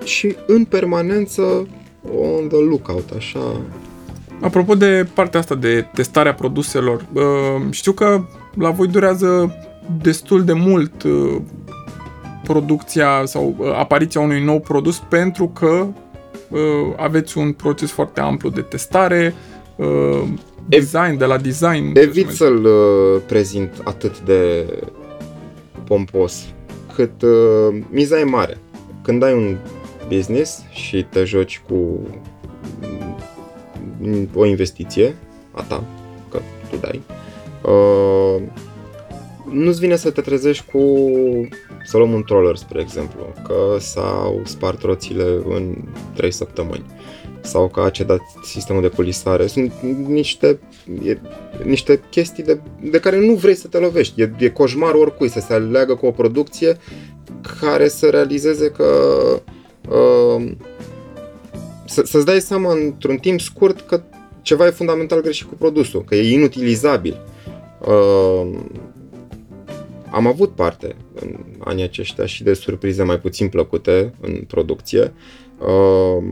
și 0.03 0.36
în 0.48 0.65
permanență 0.65 1.68
on 2.15 2.48
the 2.48 2.58
lookout, 2.70 3.10
așa. 3.18 3.62
Apropo 4.41 4.75
de 4.75 5.08
partea 5.13 5.39
asta 5.39 5.56
de 5.56 5.86
testarea 5.94 6.34
produselor, 6.34 7.06
uh, 7.13 7.24
știu 7.70 7.91
că 7.91 8.24
la 8.56 8.70
voi 8.70 8.88
durează 8.88 9.56
destul 10.01 10.44
de 10.44 10.53
mult 10.53 11.03
uh, 11.03 11.36
producția 12.44 13.22
sau 13.25 13.56
uh, 13.58 13.74
apariția 13.75 14.22
unui 14.22 14.44
nou 14.44 14.60
produs 14.60 15.01
pentru 15.10 15.48
că 15.48 15.88
uh, 16.50 16.60
aveți 16.96 17.38
un 17.38 17.51
proces 17.51 17.91
foarte 17.91 18.20
amplu 18.20 18.50
de 18.50 18.62
testare, 18.62 19.34
uh, 19.75 20.24
design, 20.68 21.18
de 21.18 21.25
la 21.25 21.38
design. 21.38 21.91
Evit 21.98 22.29
să-l 22.29 22.65
uh, 22.65 23.22
prezint 23.27 23.82
atât 23.84 24.20
de 24.20 24.65
pompos, 25.84 26.46
cât 26.96 27.22
uh, 27.22 27.79
miza 27.89 28.20
e 28.20 28.24
mare. 28.24 28.58
Când 29.01 29.24
ai 29.24 29.34
un 29.34 29.58
business 30.10 30.63
și 30.72 31.06
te 31.10 31.24
joci 31.24 31.62
cu 31.68 32.00
mm, 34.00 34.30
o 34.34 34.46
investiție 34.46 35.16
a 35.51 35.62
ta, 35.62 35.84
că 36.30 36.39
tu 36.70 36.75
dai, 36.75 37.01
uh, 37.63 38.42
nu-ți 39.51 39.80
vine 39.80 39.96
să 39.96 40.12
te 40.12 40.22
trezești 40.22 40.66
cu 40.72 41.10
să 41.86 41.98
luăm 41.98 42.13
un 42.13 42.24
troller, 42.24 42.56
spre 42.56 42.82
exemplu, 42.82 43.34
că 43.48 43.78
s-au 43.80 44.42
spart 44.44 44.82
roțile 44.82 45.24
în 45.50 45.75
3 46.13 46.32
săptămâni 46.32 46.86
sau 47.42 47.68
că 47.68 47.82
a 47.82 47.89
cedat 47.89 48.22
sistemul 48.44 48.82
de 48.82 48.88
culisare. 48.88 49.48
Sunt 49.48 49.74
niște, 50.08 50.60
e, 51.04 51.18
niște 51.63 52.01
chestii 52.10 52.44
de, 52.44 52.60
de 52.82 53.00
care 53.00 53.25
nu 53.25 53.34
vrei 53.34 53.56
să 53.56 53.68
te 53.68 53.78
lovești. 53.78 54.22
E, 54.22 54.32
e 54.38 54.50
coșmar 54.50 54.94
oricui 54.94 55.30
să 55.30 55.39
se 55.39 55.54
aleagă 55.54 55.96
cu 55.96 56.06
o 56.06 56.12
producție 56.12 56.78
care 57.60 57.88
să 57.88 58.10
realizeze 58.10 58.72
că 58.72 58.86
uh, 59.36 59.42
să, 59.42 59.59
să-ți 61.86 62.25
dai 62.25 62.39
seama 62.39 62.74
într-un 62.74 63.17
timp 63.17 63.39
scurt 63.39 63.81
că 63.81 64.01
ceva 64.41 64.65
e 64.65 64.69
fundamental 64.69 65.22
greșit 65.22 65.48
cu 65.48 65.55
produsul, 65.55 66.03
că 66.03 66.15
e 66.15 66.34
inutilizabil. 66.34 67.17
Uh, 67.88 68.60
am 70.12 70.27
avut 70.27 70.51
parte 70.51 70.96
în 71.13 71.36
anii 71.60 71.84
aceștia 71.84 72.25
și 72.25 72.43
de 72.43 72.53
surprize 72.53 73.03
mai 73.03 73.19
puțin 73.19 73.48
plăcute 73.48 74.13
în 74.22 74.43
producție. 74.48 75.13
Uh, 75.60 76.24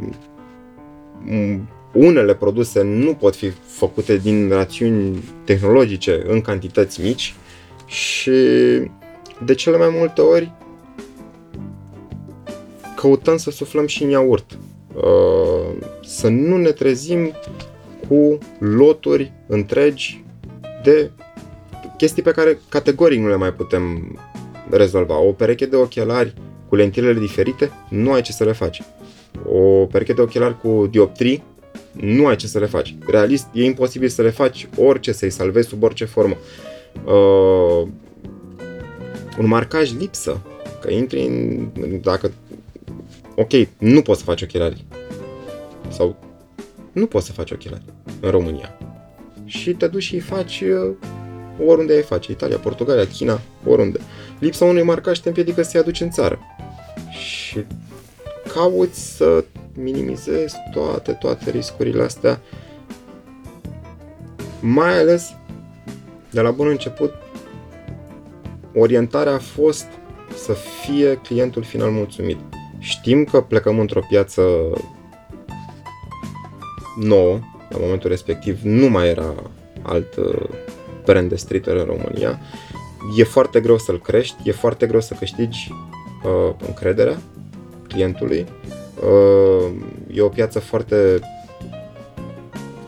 m- 1.30 1.76
unele 1.94 2.36
produse 2.36 2.82
nu 2.82 3.14
pot 3.14 3.36
fi 3.36 3.50
făcute 3.66 4.18
din 4.18 4.50
rațiuni 4.50 5.24
tehnologice 5.44 6.24
în 6.28 6.42
cantități 6.42 7.02
mici 7.02 7.34
și 7.86 8.32
de 9.46 9.54
cele 9.56 9.78
mai 9.78 9.90
multe 9.98 10.22
ori 10.22 10.52
căutăm 12.98 13.38
să 13.38 13.52
suflăm 13.52 13.88
și 13.88 14.04
în 14.04 14.10
iaurt. 14.10 14.58
Uh, 14.94 15.86
Să 16.04 16.28
nu 16.28 16.58
ne 16.58 16.72
trezim 16.72 17.32
cu 18.08 18.38
loturi 18.60 19.32
întregi 19.48 20.24
de 20.84 21.12
chestii 21.98 22.24
pe 22.24 22.32
care 22.32 22.60
categoric 22.70 23.20
nu 23.20 23.28
le 23.28 23.36
mai 23.36 23.54
putem 23.54 24.18
rezolva. 24.70 25.20
O 25.20 25.32
pereche 25.32 25.66
de 25.66 25.76
ochelari 25.76 26.34
cu 26.70 26.76
lentilele 26.76 27.20
diferite, 27.20 27.72
nu 27.90 28.12
ai 28.12 28.22
ce 28.22 28.32
să 28.32 28.44
le 28.44 28.52
faci. 28.52 28.84
O 29.46 29.86
pereche 29.86 30.14
de 30.14 30.22
ochelari 30.22 30.60
cu 30.60 30.88
dioptrii, 30.92 31.44
nu 31.92 32.28
ai 32.28 32.36
ce 32.36 32.48
să 32.48 32.60
le 32.60 32.66
faci. 32.66 32.96
Realist, 33.08 33.48
e 33.54 33.64
imposibil 33.64 34.10
să 34.10 34.22
le 34.22 34.30
faci 34.30 34.68
orice, 34.78 35.12
să-i 35.12 35.30
salvezi 35.30 35.68
sub 35.68 35.84
orice 35.84 36.06
formă. 36.06 36.38
Uh, 37.06 37.88
un 39.40 39.48
marcaj 39.48 39.98
lipsă, 39.98 40.42
că 40.82 40.92
intri 40.92 41.22
în... 41.22 41.70
dacă... 42.02 42.32
Ok, 43.40 43.52
nu 43.78 44.02
poți 44.02 44.20
să 44.20 44.26
faci 44.26 44.42
ochelari. 44.42 44.86
Sau 45.90 46.16
nu 46.92 47.06
poți 47.06 47.26
să 47.26 47.32
faci 47.32 47.52
ochelari 47.52 47.84
în 48.20 48.30
România. 48.30 48.78
Și 49.46 49.74
te 49.74 49.88
duci 49.88 50.04
și 50.04 50.14
îi 50.14 50.20
faci 50.20 50.62
uh, 50.62 50.96
oriunde 51.66 51.94
ai 51.94 52.02
face, 52.02 52.32
Italia, 52.32 52.58
Portugalia, 52.58 53.08
China, 53.08 53.40
oriunde. 53.66 54.00
Lipsa 54.40 54.66
unui 54.66 54.84
marcaj 54.84 55.20
te 55.20 55.28
împiedică 55.28 55.62
să-i 55.62 55.80
aduci 55.80 56.02
în 56.02 56.10
țară. 56.10 56.40
Și 57.10 57.66
cauți 58.54 59.16
să 59.16 59.44
minimizezi 59.74 60.56
toate, 60.72 61.12
toate 61.12 61.50
riscurile 61.50 62.04
astea. 62.04 62.42
Mai 64.62 65.00
ales, 65.00 65.36
de 66.32 66.42
la 66.42 66.52
bun 66.52 66.68
început, 66.68 67.14
orientarea 68.74 69.34
a 69.34 69.40
fost 69.40 69.86
să 70.36 70.54
fie 70.54 71.16
clientul 71.16 71.64
final 71.64 71.90
mulțumit. 71.90 72.38
Știm 72.80 73.24
că 73.24 73.42
plecăm 73.42 73.80
într-o 73.80 74.02
piață 74.10 74.42
nouă, 76.96 77.40
la 77.70 77.78
momentul 77.80 78.10
respectiv 78.10 78.60
nu 78.62 78.90
mai 78.90 79.08
era 79.08 79.34
alt 79.82 80.16
uh, 80.16 80.50
brand 81.06 81.30
de 81.30 81.36
streetwear 81.36 81.78
în 81.78 81.86
România. 81.86 82.40
E 83.18 83.24
foarte 83.24 83.60
greu 83.60 83.78
să-l 83.78 84.02
crești, 84.02 84.36
e 84.44 84.52
foarte 84.52 84.86
greu 84.86 85.02
să 85.02 85.14
câștigi 85.14 85.72
uh, 86.24 86.54
încrederea 86.68 87.18
clientului. 87.88 88.46
Uh, 89.04 89.72
e 90.14 90.22
o 90.22 90.30
piață 90.30 90.60
foarte 90.60 91.20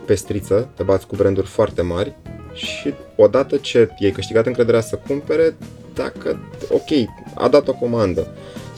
pestriță, 0.05 0.69
te 0.75 0.83
bați 0.83 1.07
cu 1.07 1.15
branduri 1.15 1.47
foarte 1.47 1.81
mari 1.81 2.15
și 2.53 2.93
odată 3.15 3.57
ce 3.57 3.89
ei 3.99 4.11
câștigat 4.11 4.45
încrederea 4.45 4.81
să 4.81 4.99
cumpere, 5.07 5.55
dacă, 5.93 6.39
ok, 6.69 7.09
a 7.33 7.47
dat 7.47 7.67
o 7.67 7.73
comandă 7.73 8.27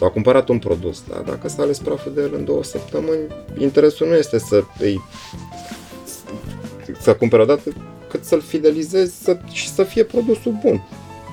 sau 0.01 0.09
a 0.09 0.13
cumpărat 0.13 0.49
un 0.49 0.59
produs, 0.59 1.03
dar 1.09 1.19
dacă 1.19 1.47
s-a 1.47 1.61
ales 1.61 1.79
praful 1.79 2.11
de 2.15 2.21
el 2.21 2.33
în 2.33 2.45
două 2.45 2.63
săptămâni, 2.63 3.21
interesul 3.57 4.07
nu 4.07 4.13
este 4.13 4.39
să 4.39 4.63
îi 4.79 5.01
să 6.99 7.13
cumpere 7.15 7.41
odată, 7.41 7.61
cât 8.09 8.23
să-l 8.23 8.41
fidelizezi 8.41 9.23
să, 9.23 9.37
și 9.51 9.69
să 9.69 9.83
fie 9.83 10.03
produsul 10.03 10.59
bun. 10.63 10.87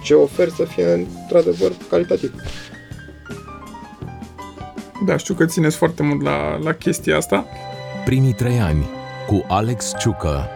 Ce 0.05 0.15
ofer 0.15 0.49
să 0.49 0.65
fie 0.65 0.93
într-adevăr 0.93 1.73
calitativ. 1.91 2.35
Da, 5.07 5.17
știu 5.17 5.35
că 5.35 5.45
țineți 5.45 5.77
foarte 5.77 6.03
mult 6.03 6.23
la, 6.23 6.57
la 6.57 6.73
chestia 6.73 7.17
asta. 7.17 7.47
Primii 8.05 8.33
trei 8.33 8.59
ani 8.59 8.89
cu 9.27 9.45
Alex 9.49 9.93
Ciucă. 9.99 10.49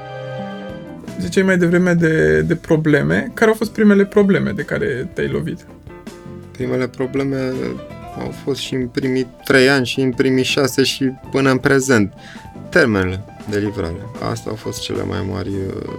Ziceai 1.21 1.45
mai 1.45 1.59
devreme 1.59 1.93
de, 1.93 2.41
de 2.41 2.55
probleme. 2.57 3.31
Care 3.35 3.51
au 3.51 3.57
fost 3.57 3.73
primele 3.73 4.05
probleme 4.05 4.51
de 4.51 4.63
care 4.63 5.11
te-ai 5.15 5.29
lovit? 5.29 5.67
Primele 6.51 6.89
probleme 6.89 7.53
au 8.19 8.35
fost 8.45 8.61
și 8.61 8.75
în 8.75 8.87
primii 8.87 9.27
trei 9.45 9.69
ani 9.69 9.87
și 9.87 10.01
în 10.01 10.13
primii 10.13 10.45
șase 10.45 10.83
și 10.83 11.05
până 11.31 11.51
în 11.51 11.59
prezent. 11.59 12.13
Termenele 12.71 13.25
de 13.51 13.59
livrare. 13.59 14.07
Asta 14.31 14.51
au 14.51 14.57
fost 14.57 14.81
cele 14.81 15.05
mai 15.05 15.27
mari 15.31 15.49
uh, 15.49 15.93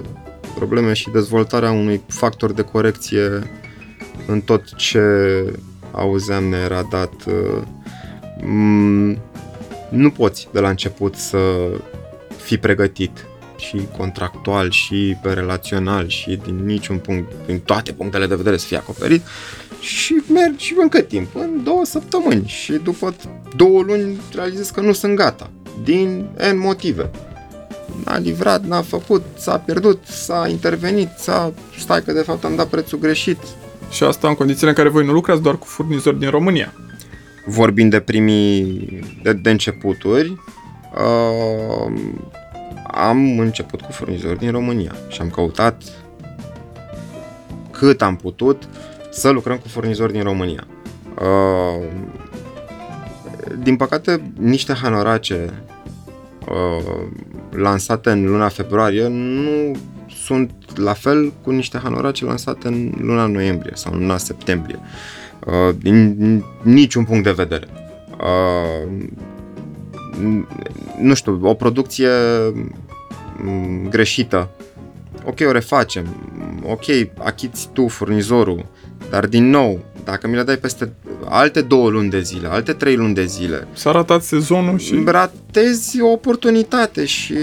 probleme 0.56 0.94
și 0.94 1.10
dezvoltarea 1.10 1.72
unui 1.72 2.02
factor 2.08 2.52
de 2.52 2.62
corecție 2.62 3.42
în 4.28 4.42
tot 4.42 4.76
ce 4.76 5.02
auzeam 5.92 6.44
ne 6.44 6.58
era 6.58 6.88
dat. 6.90 7.14
Uh, 7.28 7.62
mm, 8.44 9.18
nu 9.90 10.10
poți 10.10 10.48
de 10.52 10.60
la 10.60 10.70
început 10.70 11.16
să 11.16 11.38
fii 12.38 12.58
pregătit 12.58 13.26
și 13.58 13.88
contractual 13.98 14.72
și 14.72 15.18
relațional 15.22 16.08
și 16.08 16.40
din 16.44 16.66
niciun 16.66 16.98
punct, 16.98 17.32
din 17.46 17.60
toate 17.60 17.92
punctele 17.92 18.28
de 18.28 18.36
vedere 18.36 18.58
să 18.58 18.66
fie 18.66 18.78
acoperit 18.78 19.22
și 19.84 20.22
mergi 20.34 20.74
în 20.78 20.88
cât 20.88 21.08
timp? 21.08 21.36
În 21.36 21.64
două 21.64 21.86
săptămâni 21.86 22.48
și 22.48 22.72
după 22.72 23.16
două 23.56 23.82
luni 23.82 24.20
realizezi 24.34 24.74
că 24.74 24.82
nu 24.82 24.94
sunt 24.94 25.16
gata 25.16 25.50
din 25.84 26.28
N 26.54 26.58
motive. 26.58 27.10
N-a 28.06 28.18
livrat, 28.18 28.66
n-a 28.66 28.82
făcut, 28.82 29.24
s-a 29.38 29.58
pierdut, 29.58 30.04
s-a 30.06 30.48
intervenit, 30.50 31.10
s-a... 31.18 31.54
stai 31.80 32.04
că 32.04 32.12
de 32.12 32.22
fapt 32.22 32.44
am 32.44 32.56
dat 32.56 32.68
prețul 32.68 33.00
greșit. 33.00 33.38
Și 33.92 34.04
asta 34.04 34.28
în 34.28 34.36
condițiile 34.36 34.70
în 34.70 34.76
care 34.76 34.90
voi 34.90 35.06
nu 35.06 35.12
lucrați 35.12 35.42
doar 35.42 35.58
cu 35.58 35.66
furnizori 35.66 36.20
din 36.20 36.30
România. 36.30 36.74
Vorbind 37.46 37.92
de 37.92 38.00
primii, 38.00 39.00
de, 39.24 39.34
de 39.34 39.50
începuturi, 39.50 40.38
uh, 40.96 41.94
am 42.92 43.40
început 43.40 43.82
cu 43.82 43.92
furnizori 43.92 44.40
din 44.40 44.52
România 44.52 44.96
și 45.10 45.22
am 45.22 45.30
căutat 45.30 45.84
cât 47.72 48.02
am 48.02 48.16
putut 48.16 48.68
să 49.14 49.30
lucrăm 49.30 49.58
cu 49.58 49.68
furnizori 49.68 50.12
din 50.12 50.24
România. 50.24 50.68
Uh, 51.22 51.88
din 53.60 53.76
păcate, 53.76 54.32
niște 54.40 54.74
hanorace 54.74 55.64
uh, 56.50 57.08
lansate 57.50 58.12
în 58.12 58.26
luna 58.26 58.48
februarie 58.48 59.08
nu 59.08 59.76
sunt 60.26 60.52
la 60.76 60.94
fel 60.94 61.34
cu 61.44 61.52
niște 61.52 61.78
hanorace 61.78 62.26
lansate 62.26 62.68
în 62.68 62.92
luna 63.00 63.26
noiembrie 63.26 63.72
sau 63.76 63.94
în 63.94 64.00
luna 64.00 64.18
septembrie. 64.18 64.80
Uh, 65.48 65.76
din 65.78 66.44
niciun 66.62 67.04
punct 67.04 67.24
de 67.24 67.32
vedere. 67.32 67.68
Uh, 68.20 68.92
nu 71.00 71.14
știu, 71.14 71.40
o 71.42 71.54
producție 71.54 72.10
mm, 73.38 73.88
greșită. 73.90 74.50
Ok, 75.26 75.38
o 75.48 75.52
refacem. 75.52 76.06
Ok, 76.64 76.84
achiți 77.18 77.70
tu 77.74 77.88
furnizorul. 77.88 78.66
Dar 79.14 79.26
din 79.26 79.50
nou, 79.50 79.86
dacă 80.04 80.28
mi 80.28 80.36
le 80.36 80.44
dai 80.44 80.58
peste 80.58 80.94
alte 81.26 81.62
două 81.62 81.90
luni 81.90 82.10
de 82.10 82.22
zile, 82.22 82.48
alte 82.48 82.74
trei 82.74 82.96
luni 82.96 83.14
de 83.14 83.26
zile... 83.26 83.68
S-a 83.74 83.92
ratat 83.92 84.24
sezonul 84.24 84.78
și... 84.80 85.04
Ratezi 85.06 86.02
o 86.02 86.08
oportunitate 86.08 87.06
și 87.06 87.36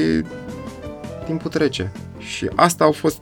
timpul 1.26 1.50
trece. 1.50 1.92
Și 2.18 2.48
asta 2.54 2.84
au 2.84 2.92
fost, 2.92 3.18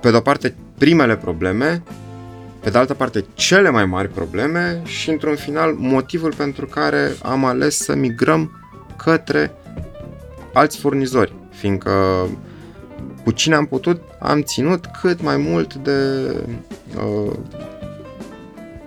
pe 0.00 0.10
de-o 0.10 0.20
parte, 0.20 0.54
primele 0.78 1.16
probleme, 1.16 1.82
pe 2.60 2.70
de 2.70 2.78
altă 2.78 2.94
parte, 2.94 3.24
cele 3.34 3.70
mai 3.70 3.86
mari 3.86 4.08
probleme 4.08 4.80
și, 4.84 5.10
într-un 5.10 5.34
final, 5.34 5.74
motivul 5.78 6.34
pentru 6.34 6.66
care 6.66 7.16
am 7.22 7.44
ales 7.44 7.76
să 7.76 7.94
migrăm 7.94 8.60
către 8.96 9.52
alți 10.52 10.78
furnizori, 10.78 11.34
fiindcă 11.50 12.26
cu 13.26 13.32
cine 13.32 13.54
am 13.54 13.66
putut, 13.66 14.00
am 14.18 14.42
ținut 14.42 14.86
cât 15.00 15.22
mai 15.22 15.36
mult 15.36 15.74
de 15.74 16.30
uh, 16.96 17.32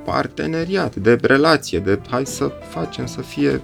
parteneriat, 0.06 0.96
de 0.96 1.18
relație, 1.22 1.80
de 1.80 2.00
hai 2.10 2.26
să 2.26 2.52
facem 2.70 3.06
să 3.06 3.22
fie 3.22 3.62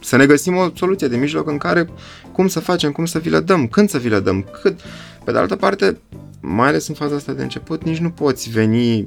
să 0.00 0.16
ne 0.16 0.26
găsim 0.26 0.56
o 0.56 0.68
soluție 0.74 1.08
de 1.08 1.16
mijloc 1.16 1.48
în 1.48 1.58
care 1.58 1.88
cum 2.32 2.48
să 2.48 2.60
facem, 2.60 2.92
cum 2.92 3.04
să 3.04 3.18
vi 3.18 3.30
le 3.30 3.40
dăm, 3.40 3.66
când 3.66 3.88
să 3.88 3.98
vi 3.98 4.08
le 4.08 4.20
dăm, 4.20 4.46
cât. 4.62 4.80
Pe 5.24 5.32
de 5.32 5.38
altă 5.38 5.56
parte, 5.56 5.98
mai 6.40 6.68
ales 6.68 6.88
în 6.88 6.94
faza 6.94 7.14
asta 7.14 7.32
de 7.32 7.42
început, 7.42 7.84
nici 7.84 7.98
nu 7.98 8.10
poți 8.10 8.50
veni 8.50 9.04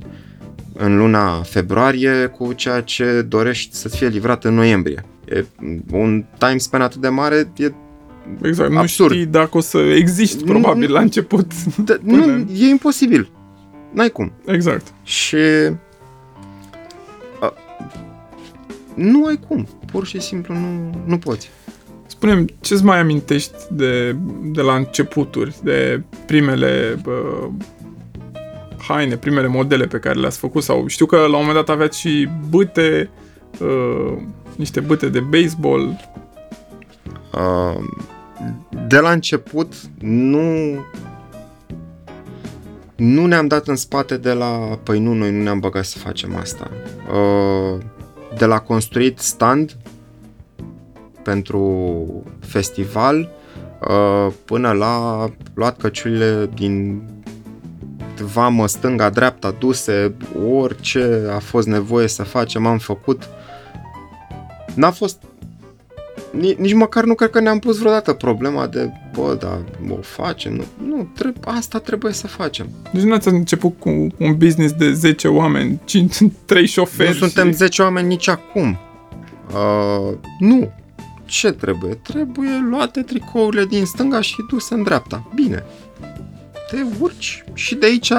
în 0.73 0.97
luna 0.97 1.41
februarie 1.41 2.25
cu 2.25 2.53
ceea 2.53 2.81
ce 2.81 3.21
dorești 3.21 3.75
să 3.75 3.89
fie 3.89 4.07
livrat 4.07 4.43
în 4.43 4.53
noiembrie. 4.53 5.05
E 5.25 5.45
un 5.91 6.25
time 6.37 6.57
span 6.57 6.81
atât 6.81 7.01
de 7.01 7.09
mare, 7.09 7.51
e 7.57 7.71
Exact, 8.41 8.75
Absurd. 8.75 9.09
nu 9.09 9.15
știi 9.17 9.31
dacă 9.31 9.57
o 9.57 9.59
să 9.59 9.77
existi 9.77 10.43
probabil 10.43 10.87
Nu- 10.87 10.93
la 10.93 10.99
început. 10.99 11.63
de, 11.85 11.99
nu, 12.03 12.45
e 12.53 12.67
imposibil. 12.69 13.29
N-ai 13.91 14.09
cum. 14.09 14.31
Exact. 14.45 14.93
Și 15.03 15.35
a, 17.39 17.53
nu 18.95 19.25
ai 19.25 19.39
cum. 19.47 19.67
Pur 19.91 20.05
și 20.05 20.19
simplu 20.21 20.53
nu, 20.53 20.89
nu 21.05 21.17
poți. 21.17 21.49
Spune-mi, 22.05 22.45
ce-ți 22.59 22.83
mai 22.83 22.99
amintești 22.99 23.53
de, 23.71 24.15
de 24.43 24.61
la 24.61 24.75
începuturi, 24.75 25.55
de 25.63 26.03
primele 26.25 26.99
bă, 27.03 27.47
haine, 28.87 29.15
primele 29.17 29.47
modele 29.47 29.85
pe 29.85 29.97
care 29.97 30.19
le-ați 30.19 30.37
făcut? 30.37 30.63
Sau 30.63 30.87
știu 30.87 31.05
că 31.05 31.15
la 31.17 31.23
un 31.25 31.45
moment 31.45 31.53
dat 31.53 31.69
aveați 31.69 31.99
și 31.99 32.27
bâte, 32.49 33.09
uh, 33.59 34.17
niște 34.55 34.79
bâte 34.79 35.09
de 35.09 35.19
baseball. 35.19 36.09
Uh, 37.33 37.83
de 38.87 38.99
la 38.99 39.11
început 39.11 39.73
nu 39.99 40.79
nu 42.95 43.25
ne-am 43.25 43.47
dat 43.47 43.67
în 43.67 43.75
spate 43.75 44.17
de 44.17 44.33
la 44.33 44.79
păi 44.83 44.99
nu, 44.99 45.13
noi 45.13 45.31
nu 45.31 45.43
ne-am 45.43 45.59
băgat 45.59 45.85
să 45.85 45.97
facem 45.97 46.35
asta. 46.35 46.71
Uh, 47.13 47.81
de 48.37 48.45
la 48.45 48.59
construit 48.59 49.19
stand 49.19 49.77
pentru 51.23 52.23
festival 52.39 53.29
uh, 53.87 54.33
până 54.45 54.71
la 54.71 55.29
luat 55.53 55.77
căciulile 55.77 56.49
din 56.53 57.01
vamă 58.21 58.67
stânga-dreapta 58.67 59.55
duse, 59.59 60.13
orice 60.47 61.23
a 61.35 61.39
fost 61.39 61.67
nevoie 61.67 62.07
să 62.07 62.23
facem, 62.23 62.65
am 62.65 62.77
făcut. 62.77 63.29
N-a 64.75 64.91
fost 64.91 65.23
nici, 66.31 66.57
nici 66.57 66.73
măcar 66.73 67.03
nu 67.03 67.15
cred 67.15 67.29
că 67.29 67.39
ne-am 67.39 67.59
pus 67.59 67.77
vreodată 67.77 68.13
problema 68.13 68.67
de, 68.67 68.91
bă, 69.13 69.37
da, 69.39 69.61
o 69.89 69.95
facem, 70.01 70.53
nu, 70.53 70.63
nu 70.87 71.11
trebuie, 71.15 71.43
asta 71.45 71.79
trebuie 71.79 72.13
să 72.13 72.27
facem. 72.27 72.69
Deci 72.91 73.03
nu 73.03 73.13
ați 73.13 73.27
început 73.27 73.79
cu 73.79 73.89
un 74.17 74.37
business 74.37 74.73
de 74.73 74.93
10 74.93 75.27
oameni, 75.27 75.79
5, 75.83 76.17
3 76.45 76.65
șoferi. 76.75 77.09
nu 77.09 77.15
suntem 77.15 77.47
și... 77.47 77.55
10 77.55 77.81
oameni 77.81 78.07
nici 78.07 78.27
acum. 78.27 78.79
Uh, 79.53 80.17
nu. 80.39 80.71
Ce 81.25 81.51
trebuie? 81.51 81.93
Trebuie 81.93 82.49
luate 82.69 83.01
tricourile 83.01 83.65
din 83.65 83.85
stânga 83.85 84.21
și 84.21 84.35
duse 84.49 84.73
în 84.73 84.83
dreapta. 84.83 85.31
Bine. 85.35 85.63
Te 86.69 86.77
urci 86.99 87.43
și 87.53 87.75
de 87.75 87.85
aici 87.85 88.11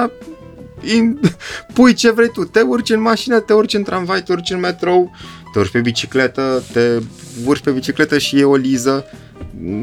in, 0.95 1.19
pui 1.73 1.93
ce 1.93 2.11
vrei 2.11 2.29
tu. 2.29 2.43
Te 2.43 2.61
urci 2.61 2.89
în 2.89 3.01
mașină, 3.01 3.39
te 3.39 3.53
urci 3.53 3.73
în 3.73 3.83
tramvai, 3.83 4.23
te 4.23 4.31
urci 4.31 4.49
în 4.49 4.59
metrou, 4.59 5.11
te 5.53 5.59
urci 5.59 5.71
pe 5.71 5.79
bicicletă, 5.79 6.63
te 6.73 6.99
urci 7.45 7.63
pe 7.63 7.71
bicicletă 7.71 8.17
și 8.17 8.39
e 8.39 8.43
o 8.43 8.55
liză. 8.55 9.05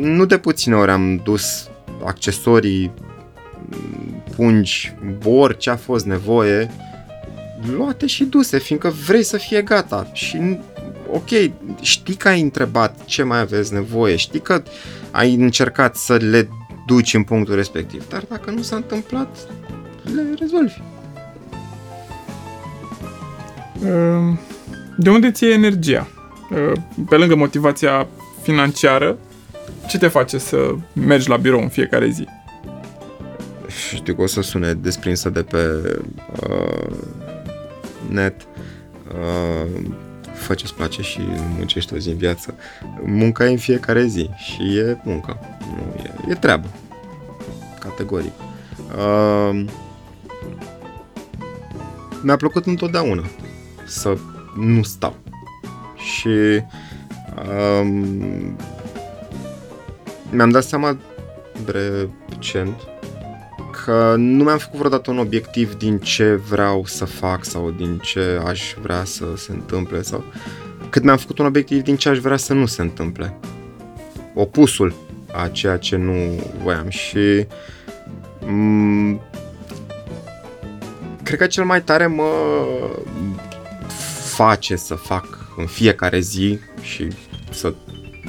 Nu 0.00 0.24
de 0.24 0.38
puține 0.38 0.74
ori 0.74 0.90
am 0.90 1.20
dus 1.24 1.68
accesorii, 2.04 2.92
pungi, 4.36 4.94
orice 5.24 5.70
a 5.70 5.76
fost 5.76 6.04
nevoie, 6.04 6.70
luate 7.76 8.06
și 8.06 8.24
duse, 8.24 8.58
fiindcă 8.58 8.88
vrei 9.06 9.22
să 9.22 9.36
fie 9.36 9.62
gata 9.62 10.10
și 10.12 10.58
ok, 11.12 11.28
știi 11.80 12.14
că 12.14 12.28
ai 12.28 12.40
întrebat 12.40 13.04
ce 13.04 13.22
mai 13.22 13.40
aveți 13.40 13.72
nevoie, 13.72 14.16
știi 14.16 14.40
că 14.40 14.62
ai 15.10 15.34
încercat 15.34 15.96
să 15.96 16.16
le 16.16 16.48
duci 16.86 17.14
în 17.14 17.22
punctul 17.22 17.54
respectiv, 17.54 18.08
dar 18.08 18.24
dacă 18.28 18.50
nu 18.50 18.62
s-a 18.62 18.76
întâmplat, 18.76 19.36
le 20.14 20.22
rezolvi. 20.38 20.82
Ehm, 23.84 24.40
de 24.96 25.10
unde 25.10 25.30
ți 25.30 25.44
energia? 25.44 26.08
Ehm, 26.54 27.04
pe 27.08 27.16
lângă 27.16 27.34
motivația 27.34 28.06
financiară, 28.42 29.18
ce 29.88 29.98
te 29.98 30.08
face 30.08 30.38
să 30.38 30.74
mergi 30.92 31.28
la 31.28 31.36
birou 31.36 31.60
în 31.60 31.68
fiecare 31.68 32.08
zi? 32.08 32.26
Știu 33.94 34.14
că 34.14 34.22
o 34.22 34.26
să 34.26 34.40
sune 34.40 34.72
desprinsă 34.72 35.30
de 35.30 35.42
pe 35.42 35.92
uh, 36.48 36.96
net. 38.08 38.34
Uh, 39.08 39.80
fă 40.34 40.54
ce-ți 40.54 40.74
place 40.74 41.02
și 41.02 41.20
muncești 41.56 41.94
o 41.94 41.96
zi 41.96 42.08
în 42.08 42.16
viață. 42.16 42.54
Munca 43.04 43.46
e 43.46 43.50
în 43.50 43.56
fiecare 43.56 44.04
zi 44.04 44.30
și 44.36 44.76
e 44.76 45.00
muncă. 45.04 45.38
Nu, 45.60 46.02
e, 46.02 46.30
e 46.30 46.34
treabă. 46.34 46.68
Categoric. 47.78 48.32
Uh, 48.96 49.64
mi-a 52.22 52.36
plăcut 52.36 52.66
întotdeauna 52.66 53.24
să 53.86 54.18
nu 54.56 54.82
stau. 54.82 55.16
Și 56.00 56.62
um, 57.80 58.56
mi-am 60.30 60.50
dat 60.50 60.64
seama 60.64 60.96
recent 61.66 62.74
că 63.84 64.14
nu 64.16 64.44
mi-am 64.44 64.58
făcut 64.58 64.78
vreodată 64.78 65.10
un 65.10 65.18
obiectiv 65.18 65.74
din 65.74 65.98
ce 65.98 66.34
vreau 66.34 66.84
să 66.86 67.04
fac 67.04 67.44
sau 67.44 67.70
din 67.70 67.98
ce 67.98 68.40
aș 68.46 68.74
vrea 68.82 69.04
să 69.04 69.24
se 69.36 69.52
întâmple 69.52 70.02
sau 70.02 70.24
cât 70.90 71.02
mi-am 71.02 71.16
făcut 71.16 71.38
un 71.38 71.46
obiectiv 71.46 71.82
din 71.82 71.96
ce 71.96 72.08
aș 72.08 72.18
vrea 72.18 72.36
să 72.36 72.52
nu 72.52 72.66
se 72.66 72.82
întâmple. 72.82 73.34
Opusul 74.34 74.94
a 75.32 75.48
ceea 75.48 75.76
ce 75.76 75.96
nu 75.96 76.42
voiam 76.62 76.88
și 76.88 77.46
m- 78.40 79.20
cred 81.22 81.38
că 81.38 81.46
cel 81.46 81.64
mai 81.64 81.82
tare 81.82 82.06
mă 82.06 82.30
face 84.24 84.76
să 84.76 84.94
fac 84.94 85.38
în 85.56 85.66
fiecare 85.66 86.20
zi 86.20 86.58
și 86.82 87.08
să 87.50 87.74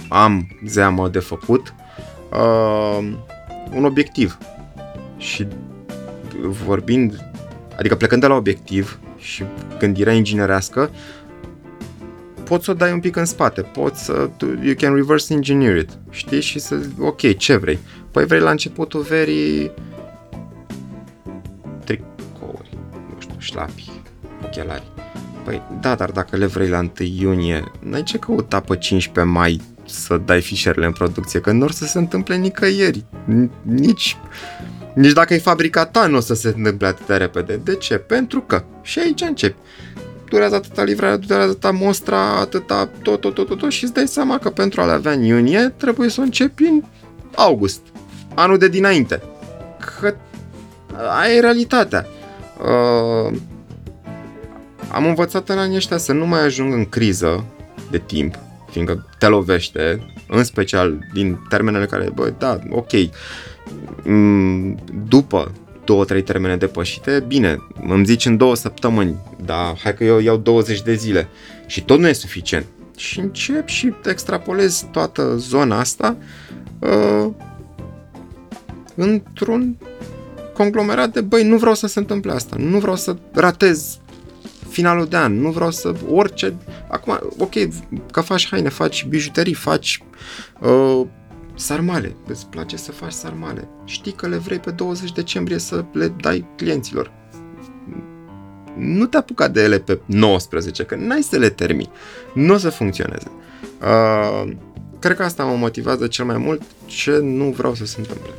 am 0.09 0.47
zeamă 0.65 1.07
de 1.07 1.19
făcut 1.19 1.73
uh, 2.31 3.13
un 3.73 3.85
obiectiv. 3.85 4.37
Și 5.17 5.47
vorbind, 6.39 7.31
adică 7.77 7.95
plecând 7.95 8.21
de 8.21 8.27
la 8.27 8.35
obiectiv 8.35 8.99
și 9.17 9.43
gândirea 9.79 10.13
inginerească, 10.13 10.89
poți 12.43 12.65
să 12.65 12.71
o 12.71 12.73
dai 12.73 12.91
un 12.91 12.99
pic 12.99 13.15
în 13.15 13.25
spate, 13.25 13.61
poți 13.61 14.03
să, 14.03 14.29
you 14.61 14.73
can 14.77 14.95
reverse 14.95 15.33
engineer 15.33 15.77
it, 15.77 15.89
știi? 16.09 16.41
Și 16.41 16.59
să, 16.59 16.79
ok, 16.99 17.37
ce 17.37 17.55
vrei? 17.55 17.79
Păi 18.11 18.25
vrei 18.25 18.39
la 18.39 18.49
începutul 18.49 19.01
verii 19.01 19.71
tricouri, 21.83 22.77
nu 23.13 23.19
știu, 23.19 23.35
șlapi, 23.37 23.91
ochelari. 24.45 24.83
Păi 25.51 25.61
da, 25.81 25.95
dar 25.95 26.11
dacă 26.11 26.37
le 26.37 26.45
vrei 26.45 26.67
la 26.67 26.77
1 26.77 26.91
iunie, 27.19 27.71
n-ai 27.79 28.03
ce 28.03 28.17
căuta 28.17 28.59
pe 28.59 28.77
15 28.77 29.33
mai 29.33 29.61
să 29.85 30.21
dai 30.25 30.41
fișierele 30.41 30.85
în 30.85 30.91
producție, 30.91 31.39
că 31.39 31.51
nu 31.51 31.63
or 31.63 31.71
să 31.71 31.85
se 31.85 31.97
întâmple 31.97 32.35
nicăieri. 32.35 33.05
Nici, 33.61 34.17
nici 34.95 35.11
dacă 35.11 35.33
e 35.33 35.37
fabrica 35.37 35.85
ta 35.85 36.07
nu 36.07 36.17
o 36.17 36.19
să 36.19 36.33
se 36.33 36.53
întâmple 36.55 36.87
atât 36.87 37.07
de 37.07 37.15
repede. 37.15 37.55
De 37.63 37.75
ce? 37.75 37.97
Pentru 37.97 38.41
că. 38.41 38.63
Și 38.81 38.99
aici 38.99 39.21
începi. 39.21 39.55
Durează 40.29 40.55
atâta 40.55 40.83
livrarea, 40.83 41.17
durează 41.17 41.49
atâta 41.49 41.71
mostra, 41.71 42.39
atâta 42.39 42.89
tot, 43.01 43.21
tot, 43.21 43.33
tot, 43.33 43.47
tot, 43.47 43.57
tot 43.57 43.71
și 43.71 43.83
îți 43.83 43.93
dai 43.93 44.07
seama 44.07 44.37
că 44.37 44.49
pentru 44.49 44.81
a 44.81 44.85
le 44.85 44.91
avea 44.91 45.11
în 45.11 45.23
iunie 45.23 45.73
trebuie 45.77 46.09
să 46.09 46.21
începi 46.21 46.63
în 46.63 46.83
august, 47.35 47.81
anul 48.35 48.57
de 48.57 48.67
dinainte. 48.67 49.21
Că 49.99 50.15
aia 51.21 51.33
e 51.33 51.39
realitatea. 51.39 52.05
Uh, 52.61 53.37
am 54.91 55.05
învățat 55.05 55.49
în 55.49 55.57
anii 55.57 55.75
ăștia 55.75 55.97
să 55.97 56.13
nu 56.13 56.25
mai 56.25 56.43
ajung 56.43 56.73
în 56.73 56.85
criză 56.85 57.45
de 57.91 57.97
timp, 57.97 58.35
fiindcă 58.69 59.07
te 59.17 59.27
lovește, 59.27 60.05
în 60.27 60.43
special 60.43 60.99
din 61.13 61.39
termenele 61.49 61.85
care, 61.85 62.09
bă, 62.13 62.33
da, 62.37 62.59
ok, 62.69 62.91
mm, 64.03 64.77
după 65.07 65.51
două, 65.83 66.05
trei 66.05 66.21
termene 66.21 66.57
depășite, 66.57 67.23
bine, 67.27 67.57
îmi 67.87 68.05
zici 68.05 68.25
în 68.25 68.37
două 68.37 68.55
săptămâni, 68.55 69.15
dar 69.45 69.77
hai 69.83 69.93
că 69.93 70.03
eu 70.03 70.19
iau 70.19 70.37
20 70.37 70.81
de 70.81 70.93
zile 70.93 71.27
și 71.65 71.83
tot 71.83 71.99
nu 71.99 72.07
e 72.07 72.13
suficient. 72.13 72.65
Și 72.97 73.19
încep 73.19 73.67
și 73.67 73.93
extrapolez 74.05 74.85
toată 74.91 75.35
zona 75.37 75.79
asta 75.79 76.17
uh, 76.79 77.29
într-un 78.95 79.77
conglomerat 80.53 81.13
de, 81.13 81.21
băi, 81.21 81.47
nu 81.47 81.57
vreau 81.57 81.75
să 81.75 81.87
se 81.87 81.99
întâmple 81.99 82.31
asta, 82.31 82.55
nu 82.59 82.79
vreau 82.79 82.95
să 82.95 83.15
ratez 83.31 83.99
finalul 84.71 85.05
de 85.05 85.17
an, 85.17 85.39
nu 85.41 85.49
vreau 85.49 85.71
să 85.71 85.93
orice... 86.09 86.55
Acum, 86.87 87.19
ok, 87.37 87.53
că 88.11 88.21
faci 88.21 88.47
haine, 88.49 88.69
faci 88.69 89.05
bijuterii, 89.05 89.53
faci 89.53 90.03
uh, 90.59 91.01
sarmale, 91.55 92.15
îți 92.27 92.47
place 92.47 92.77
să 92.77 92.91
faci 92.91 93.11
sarmale. 93.11 93.67
Știi 93.85 94.11
că 94.11 94.27
le 94.27 94.37
vrei 94.37 94.59
pe 94.59 94.71
20 94.71 95.11
decembrie 95.11 95.57
să 95.57 95.85
le 95.93 96.07
dai 96.07 96.45
clienților. 96.55 97.11
Nu 98.77 99.05
te 99.05 99.17
apuca 99.17 99.47
de 99.47 99.61
ele 99.61 99.79
pe 99.79 99.99
19, 100.05 100.83
că 100.83 100.95
n-ai 100.95 101.21
să 101.21 101.37
le 101.37 101.49
termini. 101.49 101.89
Nu 102.33 102.53
o 102.53 102.57
să 102.57 102.69
funcționeze. 102.69 103.31
Uh, 103.81 104.51
cred 104.99 105.15
că 105.15 105.23
asta 105.23 105.43
mă 105.43 105.55
motivează 105.55 106.07
cel 106.07 106.25
mai 106.25 106.37
mult 106.37 106.61
ce 106.85 107.17
nu 107.17 107.49
vreau 107.49 107.75
să 107.75 107.85
se 107.85 107.95
întâmple. 107.99 108.29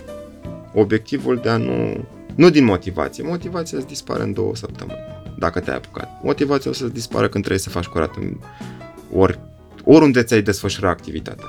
Obiectivul 0.75 1.41
de 1.43 1.49
a 1.49 1.57
nu... 1.57 2.05
Nu 2.35 2.51
din 2.51 2.65
motivație. 2.65 3.25
Motivația 3.27 3.79
îți 3.79 3.87
dispare 3.87 4.23
în 4.23 4.33
două 4.33 4.57
săptămâni 4.57 5.22
dacă 5.43 5.61
te-ai 5.61 5.77
apucat. 5.77 6.21
Motivația 6.23 6.71
o 6.71 6.75
să 6.75 6.87
dispară 6.87 7.29
când 7.29 7.45
trebuie 7.45 7.59
să 7.59 7.71
faci 7.71 7.87
curat 7.87 8.17
în 8.17 8.37
ori, 9.13 9.39
oriunde 9.85 10.23
ți-ai 10.23 10.43
desfășura 10.43 10.89
activitatea. 10.89 11.45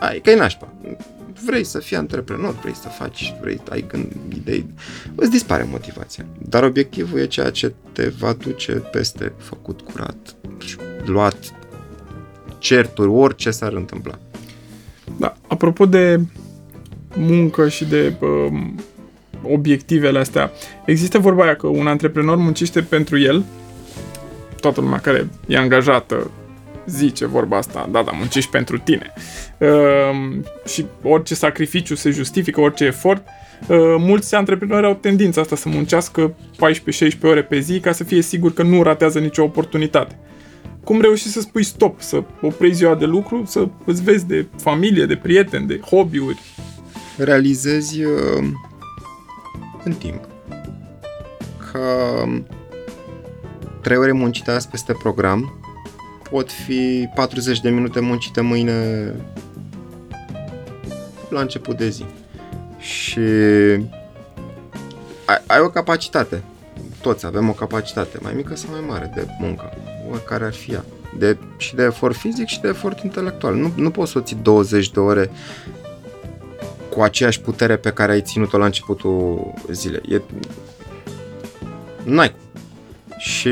Ai, 0.00 0.20
că 0.20 0.30
e 0.30 0.36
nașpa. 0.36 0.72
Vrei 1.44 1.64
să 1.64 1.78
fii 1.78 1.96
antreprenor, 1.96 2.54
vrei 2.60 2.74
să 2.74 2.88
faci, 2.88 3.34
vrei, 3.40 3.60
ai 3.70 3.84
gând, 3.88 4.12
idei, 4.34 4.66
îți 5.14 5.30
dispare 5.30 5.66
motivația. 5.70 6.26
Dar 6.48 6.62
obiectivul 6.62 7.18
e 7.18 7.26
ceea 7.26 7.50
ce 7.50 7.74
te 7.92 8.08
va 8.08 8.32
duce 8.32 8.72
peste 8.72 9.32
făcut 9.38 9.80
curat, 9.80 10.34
luat 11.04 11.36
certuri, 12.58 13.08
orice 13.08 13.50
s-ar 13.50 13.72
întâmpla. 13.72 14.18
Da, 15.18 15.36
apropo 15.48 15.86
de 15.86 16.20
muncă 17.16 17.68
și 17.68 17.84
de 17.84 18.14
uh, 18.20 18.68
obiectivele 19.50 20.18
astea. 20.18 20.50
Există 20.84 21.18
vorba 21.18 21.44
aia 21.44 21.56
că 21.56 21.66
un 21.66 21.86
antreprenor 21.86 22.36
muncește 22.36 22.80
pentru 22.80 23.18
el, 23.18 23.44
toată 24.60 24.80
lumea 24.80 24.98
care 24.98 25.28
e 25.46 25.56
angajată 25.56 26.30
zice 26.86 27.26
vorba 27.26 27.56
asta, 27.56 27.88
da, 27.92 28.02
da, 28.02 28.10
muncești 28.10 28.50
pentru 28.50 28.78
tine. 28.78 29.12
Uh, 29.58 30.38
și 30.66 30.86
orice 31.02 31.34
sacrificiu 31.34 31.94
se 31.94 32.10
justifică, 32.10 32.60
orice 32.60 32.84
efort, 32.84 33.26
uh, 33.68 33.76
mulți 33.98 34.34
antreprenori 34.34 34.86
au 34.86 34.94
tendința 34.94 35.40
asta 35.40 35.56
să 35.56 35.68
muncească 35.68 36.34
14-16 36.56 37.20
ore 37.22 37.42
pe 37.42 37.58
zi 37.58 37.80
ca 37.80 37.92
să 37.92 38.04
fie 38.04 38.22
sigur 38.22 38.52
că 38.52 38.62
nu 38.62 38.82
ratează 38.82 39.18
nicio 39.18 39.42
oportunitate. 39.42 40.18
Cum 40.84 41.00
reușești 41.00 41.32
să 41.32 41.40
spui 41.40 41.62
stop, 41.62 42.00
să 42.00 42.22
oprezi 42.40 42.74
ziua 42.74 42.94
de 42.94 43.04
lucru, 43.04 43.42
să 43.46 43.68
îți 43.84 44.02
vezi 44.02 44.26
de 44.26 44.46
familie, 44.56 45.04
de 45.04 45.16
prieteni, 45.16 45.66
de 45.66 45.80
hobby-uri? 45.90 46.40
Realizezi 47.16 48.04
uh, 48.04 48.44
în 49.86 49.92
timp. 49.92 50.24
Că 51.72 52.24
trei 53.80 53.96
ore 53.96 54.12
muncite 54.12 54.50
azi 54.50 54.68
peste 54.68 54.92
program 54.92 55.60
pot 56.30 56.52
fi 56.52 57.08
40 57.14 57.60
de 57.60 57.70
minute 57.70 58.00
muncite 58.00 58.40
mâine 58.40 59.12
la 61.28 61.40
început 61.40 61.76
de 61.76 61.88
zi. 61.88 62.04
Și 62.78 63.20
ai, 65.24 65.42
ai 65.46 65.60
o 65.60 65.68
capacitate. 65.68 66.42
Toți 67.00 67.26
avem 67.26 67.48
o 67.48 67.52
capacitate, 67.52 68.18
mai 68.22 68.32
mică 68.36 68.56
sau 68.56 68.70
mai 68.70 68.84
mare, 68.88 69.12
de 69.14 69.26
muncă, 69.38 69.72
oricare 70.10 70.44
ar 70.44 70.52
fi 70.52 70.72
ea. 70.72 70.84
De, 71.18 71.36
și 71.56 71.74
de 71.74 71.82
efort 71.82 72.16
fizic 72.16 72.46
și 72.46 72.60
de 72.60 72.68
efort 72.68 73.00
intelectual. 73.00 73.54
Nu, 73.54 73.72
nu 73.76 73.90
poți 73.90 74.12
să 74.12 74.18
o 74.18 74.20
ții 74.20 74.38
20 74.42 74.90
de 74.90 75.00
ore 75.00 75.30
cu 76.96 77.02
aceeași 77.02 77.40
putere 77.40 77.76
pe 77.76 77.90
care 77.90 78.12
ai 78.12 78.22
ținut-o 78.22 78.58
la 78.58 78.64
începutul 78.64 79.54
zilei. 79.70 80.02
E... 80.08 80.20
N-ai 82.02 82.34
Și 83.16 83.50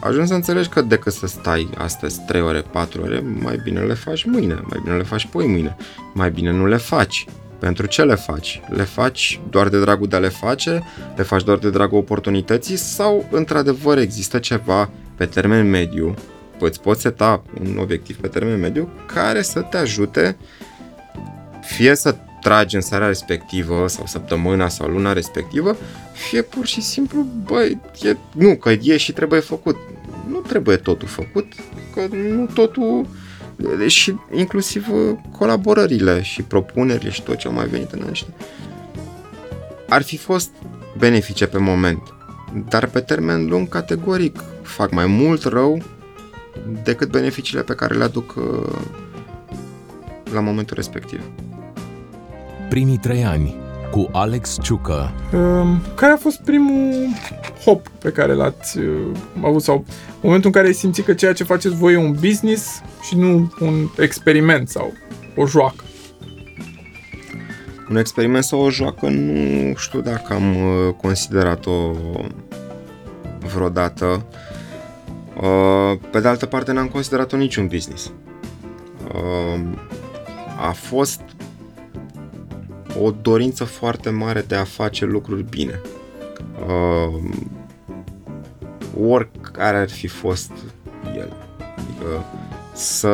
ajungi 0.00 0.28
să 0.28 0.34
înțelegi 0.34 0.68
că 0.68 0.82
decât 0.82 1.12
să 1.12 1.26
stai 1.26 1.68
astăzi 1.76 2.20
3 2.26 2.40
ore, 2.40 2.60
4 2.60 3.02
ore, 3.02 3.24
mai 3.40 3.60
bine 3.64 3.80
le 3.80 3.94
faci 3.94 4.24
mâine, 4.24 4.54
mai 4.54 4.80
bine 4.84 4.96
le 4.96 5.02
faci 5.02 5.26
poi 5.26 5.46
mâine, 5.46 5.76
mai 6.14 6.30
bine 6.30 6.50
nu 6.50 6.66
le 6.66 6.76
faci. 6.76 7.24
Pentru 7.58 7.86
ce 7.86 8.02
le 8.02 8.14
faci? 8.14 8.60
Le 8.68 8.82
faci 8.82 9.40
doar 9.50 9.68
de 9.68 9.80
dragul 9.80 10.08
de 10.08 10.16
a 10.16 10.18
le 10.18 10.28
face? 10.28 10.82
Le 11.16 11.22
faci 11.22 11.42
doar 11.42 11.58
de 11.58 11.70
dragul 11.70 11.98
oportunității? 11.98 12.76
Sau 12.76 13.28
într-adevăr 13.30 13.98
există 13.98 14.38
ceva 14.38 14.90
pe 15.14 15.26
termen 15.26 15.70
mediu? 15.70 16.14
Îți 16.58 16.80
poți 16.80 17.00
seta 17.00 17.42
un 17.60 17.78
obiectiv 17.80 18.16
pe 18.16 18.28
termen 18.28 18.60
mediu 18.60 18.88
care 19.06 19.42
să 19.42 19.60
te 19.60 19.76
ajute 19.76 20.36
fie 21.60 21.94
să 21.94 22.16
tragi 22.40 22.74
în 22.74 22.80
seara 22.80 23.06
respectivă 23.06 23.88
sau 23.88 24.06
săptămâna 24.06 24.68
sau 24.68 24.88
luna 24.88 25.12
respectivă, 25.12 25.76
fie 26.12 26.42
pur 26.42 26.66
și 26.66 26.80
simplu, 26.80 27.26
băi, 27.44 27.78
e, 28.02 28.16
nu, 28.32 28.56
că 28.56 28.70
e 28.70 28.96
și 28.96 29.12
trebuie 29.12 29.40
făcut. 29.40 29.76
Nu 30.28 30.38
trebuie 30.38 30.76
totul 30.76 31.08
făcut, 31.08 31.52
că 31.94 32.06
nu 32.16 32.46
totul 32.46 33.06
și 33.86 34.14
inclusiv 34.32 34.86
colaborările 35.38 36.22
și 36.22 36.42
propunerile 36.42 37.10
și 37.10 37.22
tot 37.22 37.36
ce 37.36 37.46
au 37.46 37.54
mai 37.54 37.66
venit 37.66 37.92
în 37.92 38.06
ăștia. 38.10 38.34
Ar 39.88 40.02
fi 40.02 40.16
fost 40.16 40.50
benefice 40.98 41.46
pe 41.46 41.58
moment, 41.58 42.02
dar 42.68 42.86
pe 42.86 43.00
termen 43.00 43.46
lung, 43.46 43.68
categoric, 43.68 44.44
fac 44.62 44.90
mai 44.90 45.06
mult 45.06 45.44
rău 45.44 45.82
decât 46.82 47.10
beneficiile 47.10 47.62
pe 47.62 47.74
care 47.74 47.94
le 47.94 48.04
aduc 48.04 48.34
uh, 48.36 48.78
la 50.32 50.40
momentul 50.40 50.76
respectiv. 50.76 51.22
Primii 52.70 52.96
trei 52.96 53.24
ani 53.24 53.56
cu 53.90 54.08
Alex 54.12 54.58
Ciucă. 54.62 55.12
Um, 55.32 55.82
care 55.94 56.12
a 56.12 56.16
fost 56.16 56.40
primul 56.40 57.08
hop 57.64 57.88
pe 57.88 58.10
care 58.10 58.34
l-ați 58.34 58.78
uh, 58.78 59.16
avut 59.42 59.62
sau 59.62 59.84
momentul 60.20 60.46
în 60.46 60.52
care 60.52 60.66
ai 60.66 60.72
simțit 60.72 61.04
că 61.04 61.14
ceea 61.14 61.32
ce 61.32 61.44
faceți 61.44 61.74
voi 61.74 61.92
e 61.92 61.96
un 61.96 62.16
business 62.20 62.82
și 63.02 63.16
nu 63.16 63.52
un 63.60 63.88
experiment 63.98 64.68
sau 64.68 64.92
o 65.36 65.46
joacă? 65.46 65.84
Un 67.90 67.96
experiment 67.96 68.44
sau 68.44 68.60
o 68.60 68.70
joacă 68.70 69.08
nu 69.08 69.74
știu 69.76 70.00
dacă 70.00 70.32
am 70.32 70.56
uh, 70.56 70.94
considerat-o 71.00 71.90
vreodată. 73.54 74.26
Uh, 75.36 75.98
pe 76.10 76.20
de 76.20 76.28
altă 76.28 76.46
parte 76.46 76.72
n-am 76.72 76.88
considerat-o 76.88 77.36
niciun 77.36 77.66
business. 77.66 78.12
Uh, 79.14 79.60
a 80.68 80.72
fost 80.72 81.20
o 83.02 83.10
dorință 83.10 83.64
foarte 83.64 84.10
mare 84.10 84.40
de 84.40 84.54
a 84.54 84.64
face 84.64 85.04
lucruri 85.04 85.42
bine. 85.42 85.80
Uh, 86.66 87.22
oricare 89.02 89.76
ar 89.76 89.90
fi 89.90 90.06
fost 90.06 90.52
el. 91.16 91.32
Adică 91.58 92.24
să 92.74 93.12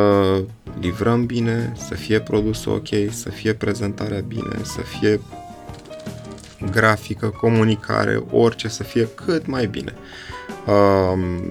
livrăm 0.80 1.26
bine, 1.26 1.72
să 1.76 1.94
fie 1.94 2.20
produsul 2.20 2.72
ok, 2.72 2.88
să 3.10 3.28
fie 3.28 3.54
prezentarea 3.54 4.20
bine, 4.20 4.56
să 4.62 4.80
fie 4.80 5.20
grafică, 6.72 7.26
comunicare, 7.26 8.22
orice, 8.30 8.68
să 8.68 8.82
fie 8.82 9.08
cât 9.14 9.46
mai 9.46 9.66
bine. 9.66 9.94
Uh, 10.66 11.48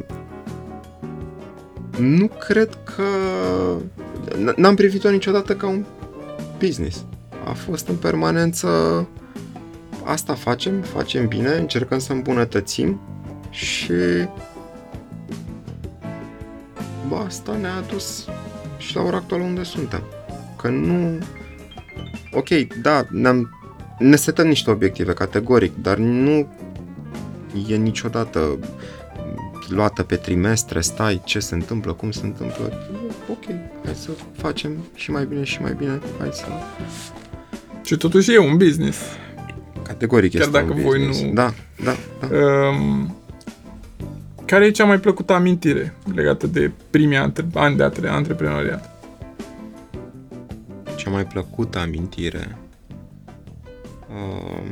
nu 1.98 2.28
cred 2.28 2.78
că... 2.96 3.04
N-am 4.56 4.76
privit-o 4.76 5.10
niciodată 5.10 5.56
ca 5.56 5.68
un 5.68 5.86
business 6.60 7.06
a 7.46 7.54
fost 7.54 7.88
în 7.88 7.96
permanență 7.96 8.68
asta 10.04 10.34
facem, 10.34 10.82
facem 10.82 11.28
bine, 11.28 11.50
încercăm 11.50 12.00
să 12.00 12.12
îmbunătățim 12.12 13.00
și 13.50 13.94
bă, 17.08 17.16
asta 17.26 17.56
ne-a 17.56 17.76
adus 17.76 18.28
și 18.78 18.96
la 18.96 19.02
ora 19.02 19.18
actuală 19.18 19.44
unde 19.44 19.64
suntem. 19.64 20.02
Că 20.58 20.68
nu... 20.68 21.18
Ok, 22.32 22.50
da, 22.82 23.06
ne-am, 23.10 23.50
ne 24.00 24.16
setăm 24.16 24.48
niște 24.48 24.72
obiective 24.72 25.14
categoric, 25.14 25.76
dar 25.82 25.98
nu 25.98 26.48
e 27.68 27.76
niciodată 27.76 28.58
luată 29.70 30.04
pe 30.04 30.16
trimestre, 30.16 30.82
stai, 30.82 31.22
ce 31.24 31.40
se 31.40 31.56
întâmplă, 31.56 31.94
cum 31.94 32.12
se 32.12 32.26
întâmplă. 32.26 32.72
Ok, 33.30 33.44
hai 33.84 33.96
să 33.96 34.10
facem 34.32 34.72
și 34.96 35.12
mai 35.12 35.26
bine 35.26 35.44
și 35.44 35.62
mai 35.62 35.74
bine, 35.74 36.00
hai 36.20 36.30
să 36.32 36.46
și 37.86 37.98
totuși 37.98 38.34
e 38.34 38.38
un 38.38 38.58
business. 38.58 38.98
Categoric 39.84 40.32
Chiar 40.32 40.42
este 40.42 40.54
dacă 40.60 40.74
un 40.74 40.82
voi 40.82 40.98
business. 40.98 41.22
nu... 41.22 41.34
Da, 41.34 41.54
da, 41.84 41.96
da. 42.20 42.28
Um, 42.38 43.16
care 44.46 44.66
e 44.66 44.72
cea 44.72 44.86
mai 44.86 45.00
plăcută 45.00 45.34
amintire 45.34 45.94
legată 46.14 46.48
de 46.48 46.72
primii 46.90 47.18
antre- 47.18 47.48
ani 47.54 47.76
de 47.78 47.84
atre- 47.84 48.10
antreprenoriat? 48.10 48.90
Cea 50.96 51.10
mai 51.10 51.26
plăcută 51.26 51.80
amintire... 51.80 52.58
Uh, 54.10 54.72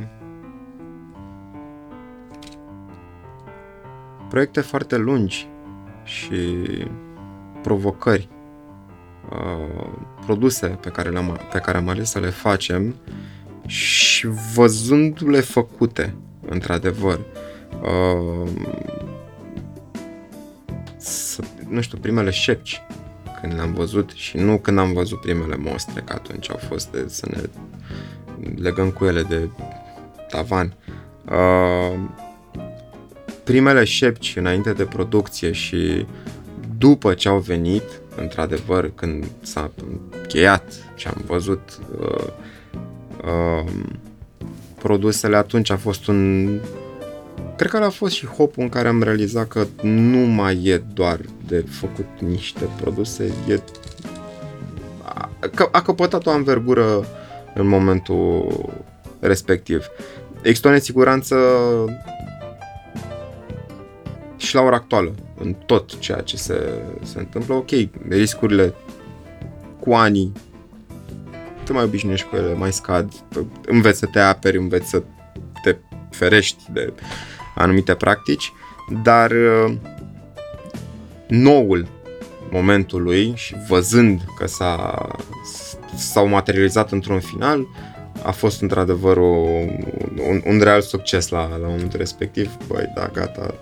proiecte 4.28 4.60
foarte 4.60 4.96
lungi 4.96 5.48
și 6.04 6.36
provocări 7.62 8.28
uh, 9.30 9.86
produse 10.24 10.66
pe 10.66 10.88
care, 10.88 11.08
le-am, 11.08 11.40
pe 11.52 11.58
care 11.58 11.76
am 11.76 11.88
ales 11.88 12.10
să 12.10 12.18
le 12.18 12.30
facem 12.30 12.94
și 13.66 14.28
văzându-le 14.54 15.40
făcute, 15.40 16.14
într-adevăr, 16.48 17.20
uh, 17.82 18.50
să, 20.96 21.42
nu 21.68 21.80
știu, 21.80 21.98
primele 21.98 22.30
șepci 22.30 22.82
când 23.40 23.54
le-am 23.54 23.72
văzut 23.72 24.10
și 24.10 24.36
nu 24.36 24.58
când 24.58 24.78
am 24.78 24.92
văzut 24.92 25.20
primele 25.20 25.56
mostre, 25.56 26.00
că 26.00 26.12
atunci 26.12 26.50
au 26.50 26.60
fost 26.68 26.90
de 26.90 27.04
să 27.06 27.26
ne 27.30 27.40
legăm 28.62 28.90
cu 28.90 29.04
ele 29.04 29.22
de 29.22 29.48
tavan. 30.28 30.74
Uh, 31.30 31.98
primele 33.44 33.84
șepci 33.84 34.36
înainte 34.36 34.72
de 34.72 34.84
producție 34.84 35.52
și 35.52 36.06
după 36.78 37.14
ce 37.14 37.28
au 37.28 37.38
venit, 37.38 37.82
într-adevăr, 38.16 38.90
când 38.94 39.24
s-a 39.42 39.70
încheiat 40.16 40.72
și 40.94 41.06
am 41.06 41.22
văzut 41.26 41.78
uh, 42.00 42.26
uh, 43.24 43.72
produsele, 44.78 45.36
atunci 45.36 45.70
a 45.70 45.76
fost 45.76 46.06
un... 46.06 46.48
Cred 47.56 47.70
că 47.70 47.76
a 47.76 47.90
fost 47.90 48.14
și 48.14 48.26
hopul 48.26 48.62
în 48.62 48.68
care 48.68 48.88
am 48.88 49.02
realizat 49.02 49.48
că 49.48 49.66
nu 49.82 50.18
mai 50.18 50.64
e 50.64 50.82
doar 50.94 51.20
de 51.46 51.64
făcut 51.70 52.06
niște 52.18 52.68
produse, 52.80 53.32
e... 53.48 53.60
A, 55.02 55.30
a 55.70 55.82
căpătat 55.82 56.26
o 56.26 56.30
anvergură 56.30 57.06
în 57.54 57.66
momentul 57.66 58.64
respectiv. 59.20 59.86
Există 60.42 60.68
o 60.68 60.70
nesiguranță 60.70 61.36
și 64.36 64.54
la 64.54 64.60
ora 64.60 64.76
actuală 64.76 65.14
în 65.38 65.54
tot 65.66 65.98
ceea 65.98 66.20
ce 66.20 66.36
se, 66.36 66.82
se 67.02 67.18
întâmplă. 67.18 67.54
Ok, 67.54 67.70
riscurile 68.08 68.74
cu 69.80 69.92
anii 69.92 70.32
te 71.64 71.72
mai 71.72 71.84
obișnuiești 71.84 72.26
cu 72.26 72.36
ele, 72.36 72.54
mai 72.54 72.72
scad, 72.72 73.12
înveți 73.66 73.98
să 73.98 74.06
te 74.06 74.18
aperi, 74.18 74.56
înveți 74.56 74.88
să 74.88 75.02
te 75.62 75.76
ferești 76.10 76.62
de 76.72 76.92
anumite 77.54 77.94
practici, 77.94 78.52
dar 79.02 79.30
uh, 79.30 79.74
noul 81.28 81.86
momentului 82.50 83.32
și 83.36 83.54
văzând 83.68 84.20
că 84.38 84.46
s-a, 84.46 85.08
s-au 85.96 86.26
materializat 86.26 86.92
într-un 86.92 87.20
final, 87.20 87.66
a 88.22 88.30
fost 88.30 88.62
într-adevăr 88.62 89.16
o, 89.16 89.36
un, 90.28 90.42
un 90.44 90.60
real 90.62 90.80
succes 90.80 91.28
la, 91.28 91.56
la 91.56 91.66
momentul 91.68 91.98
respectiv. 91.98 92.50
Băi, 92.66 92.92
da, 92.94 93.10
gata, 93.12 93.54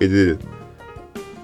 we 0.00 0.06
did 0.06 0.28
it. 0.28 0.53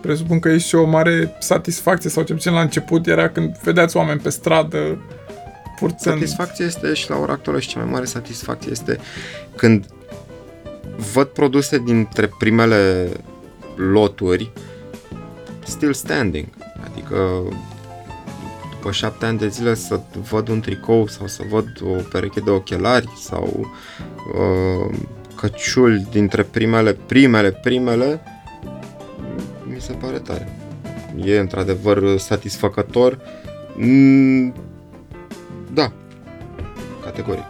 Presupun 0.00 0.38
că 0.38 0.48
e 0.48 0.58
și 0.58 0.74
o 0.74 0.84
mare 0.84 1.36
satisfacție, 1.38 2.10
sau 2.10 2.22
ce 2.22 2.32
puțin 2.32 2.52
la 2.52 2.60
început 2.60 3.06
era 3.06 3.28
când 3.28 3.58
vedeați 3.62 3.96
oameni 3.96 4.20
pe 4.20 4.28
stradă 4.28 5.02
purțând. 5.78 6.18
Satisfacția 6.18 6.64
este 6.64 6.94
și 6.94 7.10
la 7.10 7.16
ora 7.16 7.32
actuală 7.32 7.60
și 7.60 7.68
cea 7.68 7.80
mai 7.80 7.90
mare 7.90 8.04
satisfacție 8.04 8.70
este 8.70 8.98
când 9.56 9.86
văd 11.12 11.26
produse 11.26 11.78
dintre 11.78 12.30
primele 12.38 13.08
loturi 13.76 14.50
still 15.64 15.92
standing. 15.92 16.46
Adică 16.90 17.42
după 18.70 18.92
șapte 18.92 19.26
ani 19.26 19.38
de 19.38 19.48
zile 19.48 19.74
să 19.74 20.00
văd 20.30 20.48
un 20.48 20.60
tricou 20.60 21.06
sau 21.06 21.26
să 21.26 21.42
văd 21.50 21.66
o 21.82 22.02
pereche 22.10 22.40
de 22.40 22.50
ochelari 22.50 23.08
sau 23.22 23.70
uh, 24.34 24.96
căciuli 25.36 26.06
dintre 26.10 26.42
primele, 26.42 26.92
primele, 26.92 27.50
primele 27.52 28.20
mi 29.80 29.86
se 29.86 29.92
pare 29.92 30.18
tare. 30.18 30.48
E 31.24 31.38
într-adevăr 31.38 32.18
satisfăcător. 32.18 33.18
Mm, 33.76 34.54
da, 35.74 35.92
categoric. 37.04 37.44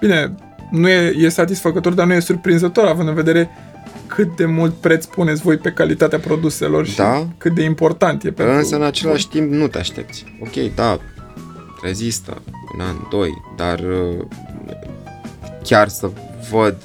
Bine, 0.00 0.34
nu 0.70 0.88
e, 0.88 1.14
e 1.18 1.28
satisfăcător, 1.28 1.92
dar 1.92 2.06
nu 2.06 2.12
e 2.12 2.20
surprinzător, 2.20 2.84
având 2.86 3.08
în 3.08 3.14
vedere 3.14 3.50
cât 4.06 4.36
de 4.36 4.44
mult 4.44 4.74
preț 4.74 5.04
puneți 5.04 5.42
voi 5.42 5.56
pe 5.56 5.70
calitatea 5.70 6.18
produselor 6.18 6.86
și 6.86 6.96
Da. 6.96 7.26
cât 7.38 7.54
de 7.54 7.62
important 7.62 8.24
e 8.24 8.30
pentru... 8.30 8.54
Însă, 8.54 8.76
în 8.76 8.82
același 8.82 9.28
timp, 9.28 9.52
nu 9.52 9.66
te 9.68 9.78
aștepți. 9.78 10.24
Ok, 10.40 10.74
da, 10.74 10.98
rezistă 11.82 12.42
un 12.74 12.80
an, 12.80 12.96
doi, 13.10 13.30
dar 13.56 13.78
uh, 13.78 14.24
chiar 15.62 15.88
să 15.88 16.10
văd 16.50 16.76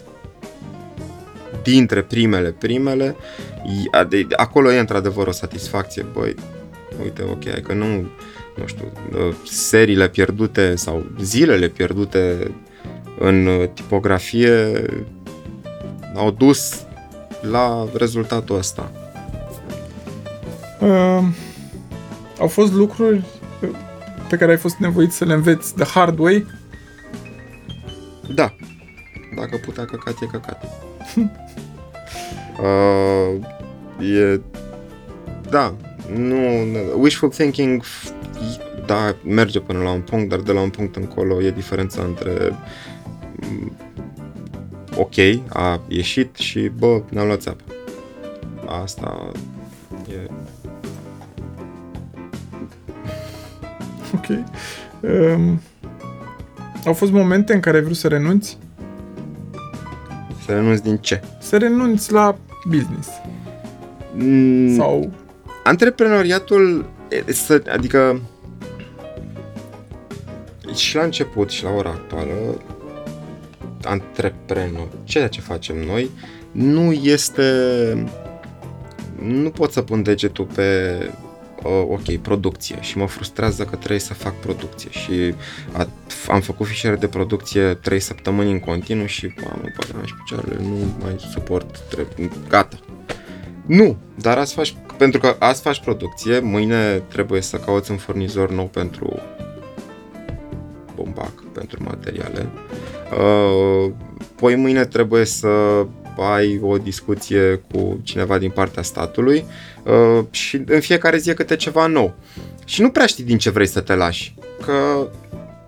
dintre 1.64 2.02
primele, 2.02 2.50
primele, 2.50 3.06
i- 3.06 3.12
de- 3.16 3.57
acolo 4.36 4.72
e 4.72 4.80
într-adevăr 4.80 5.28
o 5.28 5.32
satisfacție, 5.32 6.06
băi, 6.14 6.36
uite, 7.04 7.24
ok, 7.24 7.50
hai 7.50 7.62
că 7.62 7.74
nu, 7.74 7.86
nu 8.56 8.66
știu, 8.66 8.92
uh, 9.12 9.36
seriile 9.44 10.10
pierdute 10.10 10.76
sau 10.76 11.06
zilele 11.22 11.68
pierdute 11.68 12.52
în 13.20 13.46
uh, 13.46 13.70
tipografie 13.74 14.86
au 16.16 16.32
dus 16.32 16.86
la 17.42 17.88
rezultatul 17.94 18.58
ăsta. 18.58 18.92
Uh, 20.80 21.24
au 22.40 22.48
fost 22.48 22.74
lucruri 22.74 23.24
uh, 23.62 23.70
pe 24.30 24.36
care 24.36 24.52
ai 24.52 24.58
fost 24.58 24.76
nevoit 24.76 25.12
să 25.12 25.26
le 25.26 25.34
înveți 25.34 25.76
the 25.76 25.86
hard 25.86 26.20
way? 26.20 26.46
Da. 28.34 28.56
Dacă 29.36 29.60
putea 29.66 29.86
căcat, 29.86 30.22
e 30.22 30.26
căcat. 30.26 30.64
uh, 32.60 33.46
e... 34.00 34.40
Da. 35.50 35.76
Nu... 36.16 36.38
Wishful 36.98 37.30
thinking 37.30 37.84
f- 37.84 38.12
da, 38.86 39.16
merge 39.26 39.60
până 39.60 39.80
la 39.84 39.90
un 39.92 40.02
punct, 40.02 40.30
dar 40.30 40.40
de 40.40 40.52
la 40.52 40.62
un 40.62 40.70
punct 40.70 40.96
încolo 40.96 41.42
e 41.42 41.52
diferența 41.52 42.02
între 42.04 42.56
mm, 43.36 43.72
ok, 44.96 45.14
a 45.50 45.82
ieșit 45.88 46.36
și 46.36 46.72
bă, 46.78 47.02
ne-am 47.10 47.26
luat 47.26 47.42
țeapă. 47.42 47.64
Asta 48.84 49.32
e... 50.10 50.30
Ok. 54.16 54.26
Um, 55.00 55.62
au 56.86 56.94
fost 56.94 57.12
momente 57.12 57.54
în 57.54 57.60
care 57.60 57.78
ai 57.78 57.84
vrut 57.84 57.96
să 57.96 58.08
renunți? 58.08 58.58
Să 60.46 60.52
renunți 60.54 60.84
din 60.84 60.98
ce? 60.98 61.22
Să 61.40 61.58
renunți 61.58 62.12
la 62.12 62.38
business. 62.70 63.10
Mm, 64.18 64.76
Sau... 64.76 65.12
Antreprenoriatul, 65.64 66.90
e, 67.10 67.32
să, 67.32 67.64
adică 67.72 68.22
și 70.76 70.96
la 70.96 71.04
început 71.04 71.50
și 71.50 71.64
la 71.64 71.70
ora 71.70 71.90
actuală, 71.90 72.62
antreprenor, 73.84 74.88
ceea 75.04 75.28
ce 75.28 75.42
facem 75.42 75.78
noi, 75.78 76.10
nu 76.52 76.92
este, 76.92 77.44
nu 79.22 79.50
pot 79.50 79.72
să 79.72 79.82
pun 79.82 80.04
degetul 80.04 80.46
pe 80.46 80.98
uh, 81.64 81.86
ok, 81.88 82.18
producție 82.18 82.78
și 82.82 82.98
mă 82.98 83.08
frustrează 83.08 83.64
că 83.64 83.76
trebuie 83.76 84.00
să 84.00 84.14
fac 84.14 84.40
producție 84.40 84.90
și 84.90 85.34
a, 85.72 85.88
am 86.28 86.42
făcut 86.42 86.68
fișiere 86.68 86.96
de 86.96 87.08
producție 87.08 87.74
3 87.74 88.00
săptămâni 88.00 88.52
în 88.52 88.60
continuu 88.60 89.06
și 89.06 89.34
am 89.52 89.62
băgat 89.62 90.06
și 90.06 90.14
picioarele, 90.14 90.58
nu 90.62 90.96
mai 91.02 91.16
suport, 91.32 91.80
trebuie, 91.90 92.30
gata. 92.50 92.80
Nu, 93.68 93.98
dar 94.16 94.38
azi 94.38 94.54
faci, 94.54 94.76
pentru 94.98 95.20
că 95.20 95.36
azi 95.40 95.62
faci 95.62 95.80
producție, 95.80 96.40
mâine 96.40 97.04
trebuie 97.08 97.42
să 97.42 97.58
cauți 97.58 97.92
un 97.92 97.98
furnizor 97.98 98.52
nou 98.52 98.66
pentru 98.66 99.20
bombac, 100.96 101.44
pentru 101.54 101.84
materiale. 101.84 102.50
Uh, 103.12 103.92
poi 104.36 104.56
mâine 104.56 104.86
trebuie 104.86 105.26
să 105.26 105.48
ai 106.18 106.60
o 106.64 106.78
discuție 106.78 107.62
cu 107.72 108.00
cineva 108.04 108.38
din 108.38 108.50
partea 108.50 108.82
statului 108.84 109.46
uh, 109.84 110.26
și 110.30 110.62
în 110.66 110.80
fiecare 110.80 111.18
zi 111.18 111.30
e 111.30 111.34
câte 111.34 111.56
ceva 111.56 111.86
nou. 111.86 112.16
Și 112.66 112.82
nu 112.82 112.90
prea 112.90 113.06
știi 113.06 113.24
din 113.24 113.38
ce 113.38 113.50
vrei 113.50 113.68
să 113.68 113.82
te 113.82 113.96
lași. 113.96 114.36
Că, 114.66 115.08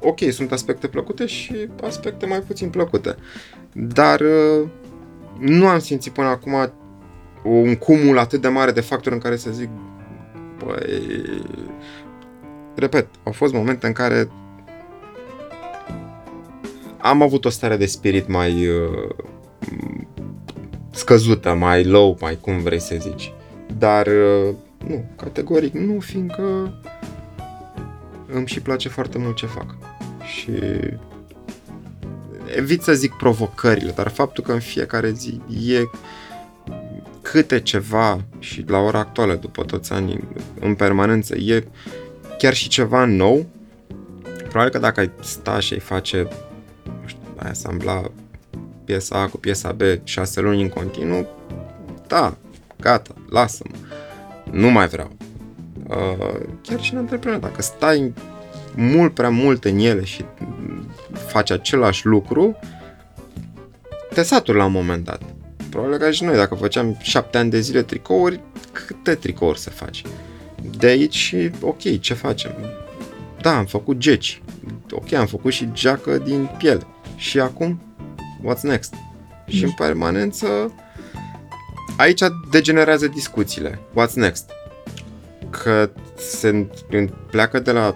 ok, 0.02 0.20
sunt 0.32 0.52
aspecte 0.52 0.88
plăcute 0.88 1.26
și 1.26 1.68
aspecte 1.84 2.26
mai 2.26 2.40
puțin 2.40 2.70
plăcute. 2.70 3.16
Dar 3.74 4.20
uh, 4.20 4.68
nu 5.40 5.68
am 5.68 5.80
simțit 5.80 6.14
până 6.14 6.28
acum 6.28 6.72
un 7.44 7.76
cumul 7.76 8.18
atât 8.18 8.42
de 8.42 8.48
mare 8.48 8.72
de 8.72 8.82
factori 8.82 9.16
în 9.16 9.22
care 9.22 9.36
să 9.36 9.52
zic 9.52 9.70
băi, 10.64 11.42
repet, 12.76 13.08
au 13.24 13.32
fost 13.32 13.54
momente 13.54 13.88
în 13.88 13.94
care 13.94 14.30
am 16.98 17.22
avut 17.22 17.46
o 17.46 17.50
stare 17.50 17.78
de 17.78 17.86
spirit 17.86 18.28
mai 18.28 18.68
uh, 18.68 19.10
scăzută, 20.92 21.54
mai 21.54 21.84
low, 21.84 22.18
mai 22.22 22.38
cum 22.42 22.60
vrei 22.60 22.80
să 22.80 22.96
zici. 23.00 23.34
Dar 23.78 24.08
uh, 24.08 24.56
nu, 24.88 25.06
categoric 25.16 25.74
nu, 25.74 26.00
fiindcă 26.00 26.74
îmi 28.28 28.48
și 28.48 28.62
place 28.62 28.90
foarte 28.90 29.18
mult 29.18 29.36
ce 29.36 29.46
fac. 29.46 29.76
Și 30.24 30.52
evit 32.56 32.82
să 32.82 32.94
zic 32.94 33.14
provocările, 33.14 33.92
dar 33.92 34.08
faptul 34.08 34.44
că 34.44 34.52
în 34.52 34.60
fiecare 34.60 35.12
zi 35.12 35.42
e 35.68 35.80
câte 37.32 37.60
ceva 37.60 38.22
și 38.40 38.64
la 38.68 38.78
ora 38.78 39.00
actuală, 39.00 39.36
după 39.36 39.64
toți 39.64 39.94
anii 39.94 40.28
în 40.60 40.76
permanență, 40.76 41.36
e 41.36 41.68
chiar 42.38 42.54
și 42.54 42.68
ceva 42.68 43.06
nou, 43.06 43.46
probabil 44.38 44.72
că 44.72 44.78
dacă 44.78 45.00
ai 45.00 45.12
sta 45.22 45.60
și 45.60 45.74
ai 45.74 45.80
face, 45.80 46.28
nu 46.84 47.08
știu, 47.08 47.22
ai 47.36 47.50
asambla 47.50 48.12
piesa 48.86 49.22
A 49.22 49.28
cu 49.28 49.38
piesa 49.38 49.72
B 49.72 49.82
șase 50.04 50.42
luni 50.42 50.62
în 50.62 50.70
continuu, 50.70 51.28
da, 52.08 52.38
gata, 52.80 53.14
lasă-mă, 53.30 53.76
nu 54.52 54.70
mai 54.70 54.88
vreau. 54.88 55.18
Uh, 55.88 56.40
chiar 56.62 56.82
și 56.82 56.94
în 56.94 57.00
antreprenor, 57.00 57.40
dacă 57.40 57.62
stai 57.62 58.14
mult 58.76 59.14
prea 59.14 59.30
mult 59.30 59.66
în 59.66 59.78
ele 59.78 60.04
și 60.04 60.26
faci 61.28 61.52
același 61.52 62.06
lucru, 62.06 62.60
te 64.14 64.24
saturi 64.24 64.58
la 64.58 64.66
un 64.66 64.72
moment 64.72 65.04
dat. 65.04 65.22
Probabil 65.70 65.98
ca 65.98 66.12
și 66.12 66.24
noi, 66.24 66.36
dacă 66.36 66.56
făceam 66.56 66.98
șapte 67.02 67.38
ani 67.38 67.50
de 67.50 67.60
zile 67.60 67.84
tricouri, 67.84 68.40
câte 68.72 69.16
tricouri 69.16 69.60
să 69.60 69.70
faci? 69.70 70.02
De 70.78 70.88
aici 70.88 71.16
și, 71.16 71.52
ok, 71.62 72.00
ce 72.00 72.14
facem? 72.14 72.52
Da, 73.42 73.58
am 73.58 73.66
făcut 73.66 73.98
geci. 73.98 74.42
Ok, 74.92 75.14
am 75.14 75.26
făcut 75.26 75.52
și 75.52 75.70
geacă 75.74 76.18
din 76.18 76.50
piele. 76.58 76.86
Și 77.16 77.40
acum, 77.40 77.82
what's 78.46 78.62
next? 78.62 78.94
Și 79.48 79.64
în 79.64 79.72
permanență, 79.72 80.74
aici 81.98 82.22
degenerează 82.52 83.08
discuțiile. 83.08 83.80
What's 83.92 84.14
next? 84.14 84.50
Că 85.50 85.90
se 86.18 86.68
pleacă 87.32 87.60
de 87.60 87.72
la 87.72 87.96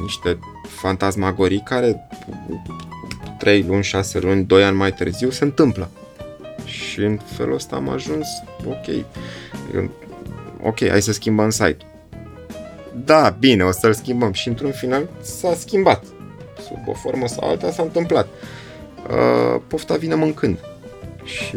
niște 0.00 0.38
fantasmagorii 0.68 1.62
care 1.64 2.08
3 3.38 3.62
luni, 3.62 3.82
6 3.82 4.18
luni, 4.18 4.44
2 4.44 4.64
ani 4.64 4.76
mai 4.76 4.92
târziu 4.92 5.30
se 5.30 5.44
întâmplă. 5.44 5.90
Și 6.92 7.00
în 7.00 7.18
felul 7.36 7.54
ăsta 7.54 7.76
am 7.76 7.88
ajuns, 7.88 8.26
ok, 8.66 9.04
ok, 10.62 10.88
hai 10.88 11.02
să 11.02 11.12
schimbăm 11.12 11.50
site-ul. 11.50 11.90
Da, 13.04 13.36
bine, 13.38 13.64
o 13.64 13.70
să-l 13.70 13.92
schimbăm 13.92 14.32
și 14.32 14.48
într-un 14.48 14.70
final 14.70 15.08
s-a 15.20 15.54
schimbat. 15.54 16.04
Sub 16.66 16.78
o 16.86 16.92
formă 16.92 17.26
sau 17.26 17.48
alta 17.48 17.70
s-a 17.70 17.82
întâmplat. 17.82 18.28
Uh, 19.10 19.60
pofta 19.66 19.96
vine 19.96 20.14
mâncând. 20.14 20.58
Și 21.24 21.56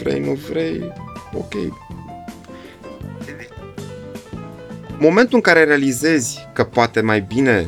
vrei, 0.00 0.20
nu 0.20 0.32
vrei, 0.32 0.92
ok. 1.32 1.54
Momentul 4.98 5.34
în 5.34 5.40
care 5.40 5.64
realizezi 5.64 6.48
că 6.52 6.64
poate 6.64 7.00
mai 7.00 7.20
bine 7.20 7.66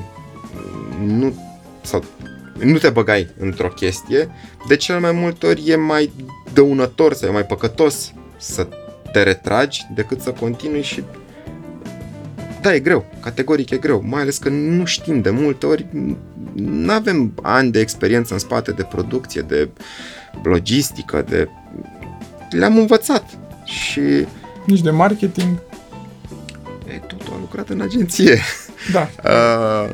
nu, 1.04 1.34
sau 1.80 2.04
nu 2.58 2.78
te 2.78 2.90
băgai 2.90 3.28
într-o 3.38 3.68
chestie, 3.68 4.28
de 4.68 4.76
cel 4.76 5.00
mai 5.00 5.12
multe 5.12 5.46
ori 5.46 5.70
e 5.70 5.76
mai 5.76 6.12
dăunător 6.52 7.14
sau 7.14 7.28
e 7.28 7.32
mai 7.32 7.46
păcătos 7.46 8.12
să 8.36 8.68
te 9.12 9.22
retragi 9.22 9.86
decât 9.94 10.20
să 10.20 10.30
continui 10.30 10.82
și 10.82 11.02
da, 12.60 12.74
e 12.74 12.80
greu, 12.80 13.04
categoric 13.20 13.70
e 13.70 13.76
greu, 13.76 14.02
mai 14.06 14.20
ales 14.20 14.38
că 14.38 14.48
nu 14.48 14.84
știm 14.84 15.20
de 15.20 15.30
multe 15.30 15.66
ori, 15.66 15.86
nu 16.54 16.92
avem 16.92 17.32
ani 17.42 17.70
de 17.70 17.80
experiență 17.80 18.32
în 18.32 18.38
spate 18.38 18.72
de 18.72 18.82
producție, 18.82 19.40
de 19.40 19.68
logistică, 20.42 21.24
de... 21.28 21.48
le-am 22.50 22.78
învățat 22.78 23.38
și... 23.64 24.00
Nici 24.64 24.80
de 24.80 24.90
marketing. 24.90 25.58
E, 26.94 26.98
totul 26.98 27.32
a 27.32 27.38
lucrat 27.40 27.68
în 27.68 27.80
agenție. 27.80 28.40
Da. 28.92 29.08
Uh, 29.24 29.90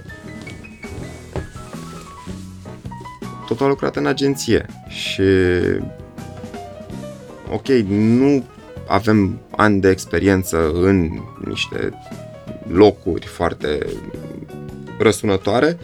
totul 3.53 3.67
a 3.67 3.69
lucrat 3.69 3.97
în 3.97 4.07
agenție 4.07 4.67
și 4.89 5.23
ok, 7.53 7.67
nu 7.89 8.45
avem 8.87 9.41
ani 9.57 9.81
de 9.81 9.89
experiență 9.89 10.71
în 10.75 11.11
niște 11.45 11.93
locuri 12.69 13.27
foarte 13.27 13.87
răsunătoare. 14.99 15.79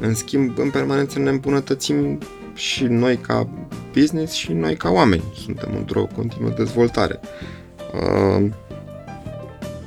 În 0.00 0.14
schimb, 0.14 0.58
în 0.58 0.70
permanență 0.70 1.18
ne 1.18 1.30
îmbunătățim 1.30 2.18
și 2.54 2.84
noi 2.84 3.16
ca 3.16 3.48
business 3.92 4.32
și 4.32 4.52
noi 4.52 4.76
ca 4.76 4.90
oameni. 4.90 5.24
Suntem 5.44 5.74
într-o 5.76 6.08
continuă 6.16 6.50
dezvoltare. 6.50 7.20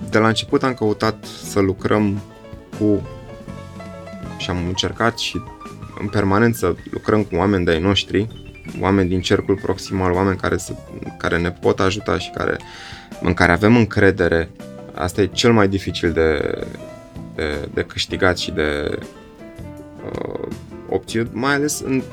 De 0.09 0.17
la 0.17 0.27
început 0.27 0.63
am 0.63 0.73
căutat 0.73 1.25
să 1.25 1.59
lucrăm 1.59 2.21
cu 2.79 3.07
și 4.37 4.49
am 4.49 4.57
încercat 4.67 5.17
și 5.17 5.41
în 5.99 6.07
permanență 6.07 6.77
lucrăm 6.91 7.23
cu 7.23 7.35
oameni 7.35 7.65
de-ai 7.65 7.79
noștri, 7.79 8.27
oameni 8.79 9.09
din 9.09 9.21
cercul 9.21 9.55
proximal, 9.55 10.11
oameni 10.11 10.37
care, 10.37 10.57
să, 10.57 10.73
care 11.17 11.37
ne 11.37 11.51
pot 11.51 11.79
ajuta 11.79 12.17
și 12.17 12.29
care, 12.29 12.57
în 13.21 13.33
care 13.33 13.51
avem 13.51 13.75
încredere. 13.75 14.49
Asta 14.93 15.21
e 15.21 15.25
cel 15.25 15.53
mai 15.53 15.67
dificil 15.67 16.11
de, 16.11 16.59
de, 17.35 17.69
de 17.73 17.81
câștigat 17.81 18.37
și 18.37 18.51
de 18.51 18.99
uh, 20.05 20.47
obținut, 20.89 21.33
mai 21.33 21.53
ales 21.53 21.79
în 21.79 22.03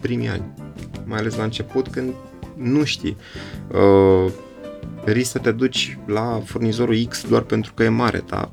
primii 0.00 0.28
ani, 0.28 0.44
mai 1.04 1.18
ales 1.18 1.36
la 1.36 1.42
început 1.42 1.88
când 1.88 2.14
nu 2.56 2.84
știi. 2.84 3.16
Uh, 3.68 4.32
risc 5.04 5.30
să 5.30 5.38
te 5.38 5.50
duci 5.50 5.98
la 6.06 6.42
furnizorul 6.44 7.06
X 7.08 7.24
doar 7.28 7.42
pentru 7.42 7.72
că 7.74 7.82
e 7.82 7.88
mare, 7.88 8.24
dar 8.28 8.50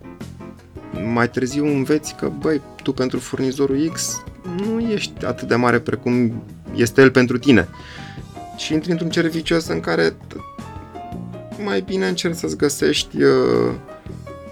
mai 1.13 1.29
târziu 1.29 1.65
înveți 1.65 2.15
că, 2.15 2.31
băi, 2.39 2.61
tu 2.83 2.93
pentru 2.93 3.19
furnizorul 3.19 3.89
X 3.93 4.23
nu 4.65 4.79
ești 4.79 5.25
atât 5.25 5.47
de 5.47 5.55
mare 5.55 5.79
precum 5.79 6.43
este 6.75 7.01
el 7.01 7.11
pentru 7.11 7.37
tine. 7.37 7.67
Și 8.57 8.73
intri 8.73 8.91
într-un 8.91 9.09
cer 9.09 9.27
vicios 9.27 9.67
în 9.67 9.79
care 9.79 10.15
mai 11.63 11.81
bine 11.81 12.07
încerci 12.07 12.35
să-ți 12.35 12.57
găsești 12.57 13.23
uh, 13.23 13.71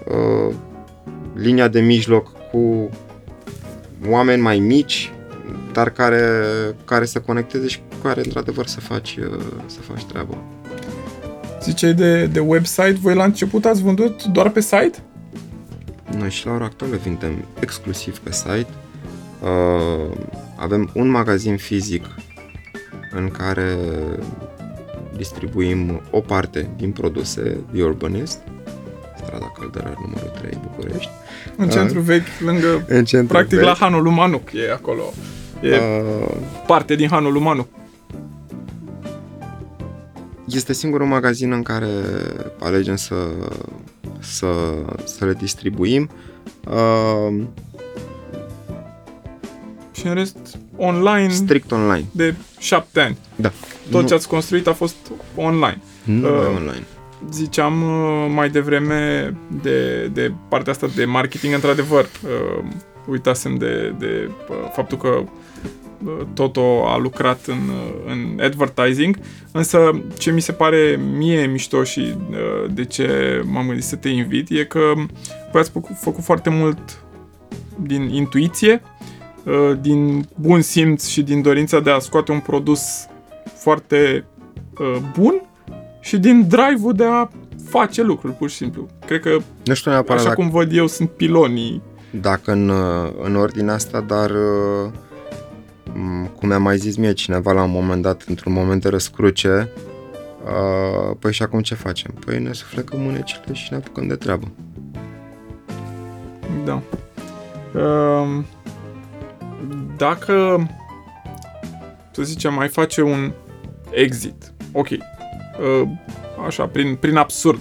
uh, 0.04 0.54
linia 1.34 1.68
de 1.68 1.80
mijloc 1.80 2.32
cu 2.50 2.90
oameni 4.08 4.42
mai 4.42 4.58
mici, 4.58 5.12
dar 5.72 5.90
care, 5.90 6.22
care 6.84 7.04
să 7.04 7.20
conecteze 7.20 7.66
și 7.66 7.78
cu 7.78 8.06
care 8.06 8.20
într-adevăr 8.24 8.66
să 8.66 8.80
faci, 8.80 9.16
uh, 9.16 9.44
să 9.66 9.80
faci 9.80 10.04
treaba. 10.04 10.38
Ziceai 11.62 11.94
de, 11.94 12.26
de 12.26 12.40
website, 12.40 12.98
voi 13.00 13.14
la 13.14 13.24
început 13.24 13.64
ați 13.64 13.82
vândut 13.82 14.24
doar 14.24 14.50
pe 14.50 14.60
site? 14.60 15.02
Noi 16.18 16.30
și 16.30 16.46
la 16.46 16.52
ora 16.52 16.64
actuală 16.64 16.96
vindem 16.96 17.44
exclusiv 17.60 18.18
pe 18.18 18.32
site. 18.32 18.66
Uh, 19.42 20.16
avem 20.56 20.90
un 20.94 21.08
magazin 21.08 21.56
fizic 21.56 22.04
în 23.10 23.30
care 23.30 23.76
distribuim 25.16 26.00
o 26.10 26.20
parte 26.20 26.70
din 26.76 26.90
produse 26.92 27.56
The 27.72 27.82
Urbanist, 27.82 28.38
strada 29.16 29.52
Căldărar 29.58 29.94
numărul 30.00 30.32
3, 30.38 30.58
București. 30.62 31.10
În 31.56 31.68
centru 31.68 31.98
Uh, 31.98 32.04
vechi, 32.04 32.26
lângă, 32.44 32.84
în 32.98 33.04
centru 33.04 33.34
practic 33.36 33.56
vechi. 33.58 33.66
la 33.66 33.74
Hanul 33.74 34.02
lui 34.02 34.12
Manuc 34.12 34.52
e 34.52 34.72
acolo. 34.72 35.02
E 35.62 35.76
Uh, 35.76 36.36
parte 36.66 36.94
din 36.94 37.08
Hanul 37.08 37.32
lui 37.32 37.42
Manuc. 37.42 37.68
Este 40.44 40.72
singurul 40.72 41.06
magazin 41.06 41.52
în 41.52 41.62
care 41.62 41.88
alegem 42.60 42.96
să, 42.96 43.14
să, 44.26 44.46
să 45.04 45.24
le 45.24 45.32
distribuim. 45.32 46.10
Uh, 46.68 47.42
Și 49.92 50.06
în 50.06 50.14
rest, 50.14 50.36
online 50.76 51.32
strict 51.32 51.72
online. 51.72 52.04
de 52.12 52.34
șapte 52.58 53.00
ani. 53.00 53.16
Da. 53.36 53.52
Tot 53.90 54.00
nu, 54.00 54.08
ce 54.08 54.14
ați 54.14 54.28
construit 54.28 54.66
a 54.66 54.72
fost 54.72 54.96
online. 55.36 55.80
nu 56.04 56.34
uh, 56.34 56.40
uh, 56.40 56.46
online. 56.46 56.86
Ziceam 57.30 57.82
uh, 57.82 58.30
mai 58.34 58.50
devreme 58.50 59.34
de, 59.62 60.06
de 60.06 60.32
partea 60.48 60.72
asta 60.72 60.86
de 60.96 61.04
marketing, 61.04 61.54
într-adevăr, 61.54 62.04
uh, 62.04 62.64
uitasem 63.06 63.56
de, 63.56 63.94
de 63.98 64.30
uh, 64.48 64.56
faptul 64.72 64.98
că 64.98 65.08
uh, 65.08 65.26
Toto 66.34 66.86
a 66.86 66.96
lucrat 66.98 67.46
în, 67.46 67.56
uh, 67.56 68.12
în 68.12 68.40
advertising, 68.44 69.18
însă 69.52 70.00
ce 70.18 70.30
mi 70.30 70.40
se 70.40 70.52
pare 70.52 71.00
mie 71.16 71.46
mișto 71.46 71.84
și 71.84 72.14
uh, 72.30 72.70
de 72.72 72.84
ce 72.84 73.40
m-am 73.44 73.66
gândit 73.66 73.84
să 73.84 73.96
te 73.96 74.08
invit 74.08 74.50
e 74.50 74.64
că 74.64 74.92
voi 75.52 75.60
ați 75.60 75.70
făcut, 75.70 75.96
făcut 76.00 76.24
foarte 76.24 76.50
mult 76.50 77.02
din 77.82 78.08
intuiție, 78.08 78.82
uh, 79.44 79.72
din 79.80 80.28
bun 80.34 80.60
simț 80.60 81.06
și 81.06 81.22
din 81.22 81.42
dorința 81.42 81.80
de 81.80 81.90
a 81.90 81.98
scoate 81.98 82.32
un 82.32 82.40
produs 82.40 82.82
foarte 83.54 84.24
uh, 84.78 84.96
bun 85.18 85.42
și 86.00 86.18
din 86.18 86.48
drive-ul 86.48 86.92
de 86.92 87.04
a 87.04 87.28
face 87.68 88.02
lucruri, 88.02 88.34
pur 88.34 88.50
și 88.50 88.56
simplu. 88.56 88.88
Cred 89.06 89.20
că, 89.20 89.36
Nu 89.64 89.74
știu 89.74 89.90
neapărat 89.90 90.18
așa 90.20 90.28
dacă, 90.28 90.40
cum 90.40 90.50
văd 90.50 90.72
eu, 90.72 90.86
sunt 90.86 91.10
pilonii. 91.10 91.82
dacă 92.10 92.52
în, 92.52 92.68
uh, 92.68 93.10
în 93.22 93.36
ordinea 93.36 93.74
asta, 93.74 94.00
dar 94.00 94.30
uh, 94.30 94.36
m, 94.86 94.92
cum 96.36 96.48
mi-a 96.48 96.58
mai 96.58 96.76
zis 96.78 96.96
mie 96.96 97.12
cineva 97.12 97.52
la 97.52 97.62
un 97.62 97.70
moment 97.70 98.02
dat, 98.02 98.22
într-un 98.22 98.52
moment 98.52 98.82
de 98.82 98.88
răscruce, 98.88 99.68
uh, 100.44 101.16
păi 101.18 101.32
și 101.32 101.42
acum 101.42 101.60
ce 101.60 101.74
facem? 101.74 102.14
Păi 102.24 102.38
ne 102.42 102.52
suflecăm 102.52 103.00
mânecile 103.00 103.52
și 103.52 103.66
ne 103.70 103.76
apucăm 103.76 104.06
de 104.06 104.14
treabă. 104.14 104.48
Da. 106.64 106.82
Um, 107.80 108.46
Dacă, 109.96 110.66
să 112.10 112.22
zicem, 112.22 112.54
mai 112.54 112.68
face 112.68 113.02
un 113.02 113.32
exit, 113.90 114.52
ok, 114.72 114.88
uh, 114.90 115.88
așa, 116.46 116.66
prin, 116.66 116.94
prin 116.94 117.16
absurd, 117.16 117.60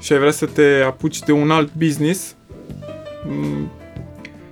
și 0.00 0.12
ai 0.12 0.18
vrea 0.18 0.30
să 0.30 0.46
te 0.46 0.82
apuci 0.86 1.18
de 1.18 1.32
un 1.32 1.50
alt 1.50 1.74
business, 1.74 2.34
m, 3.28 3.70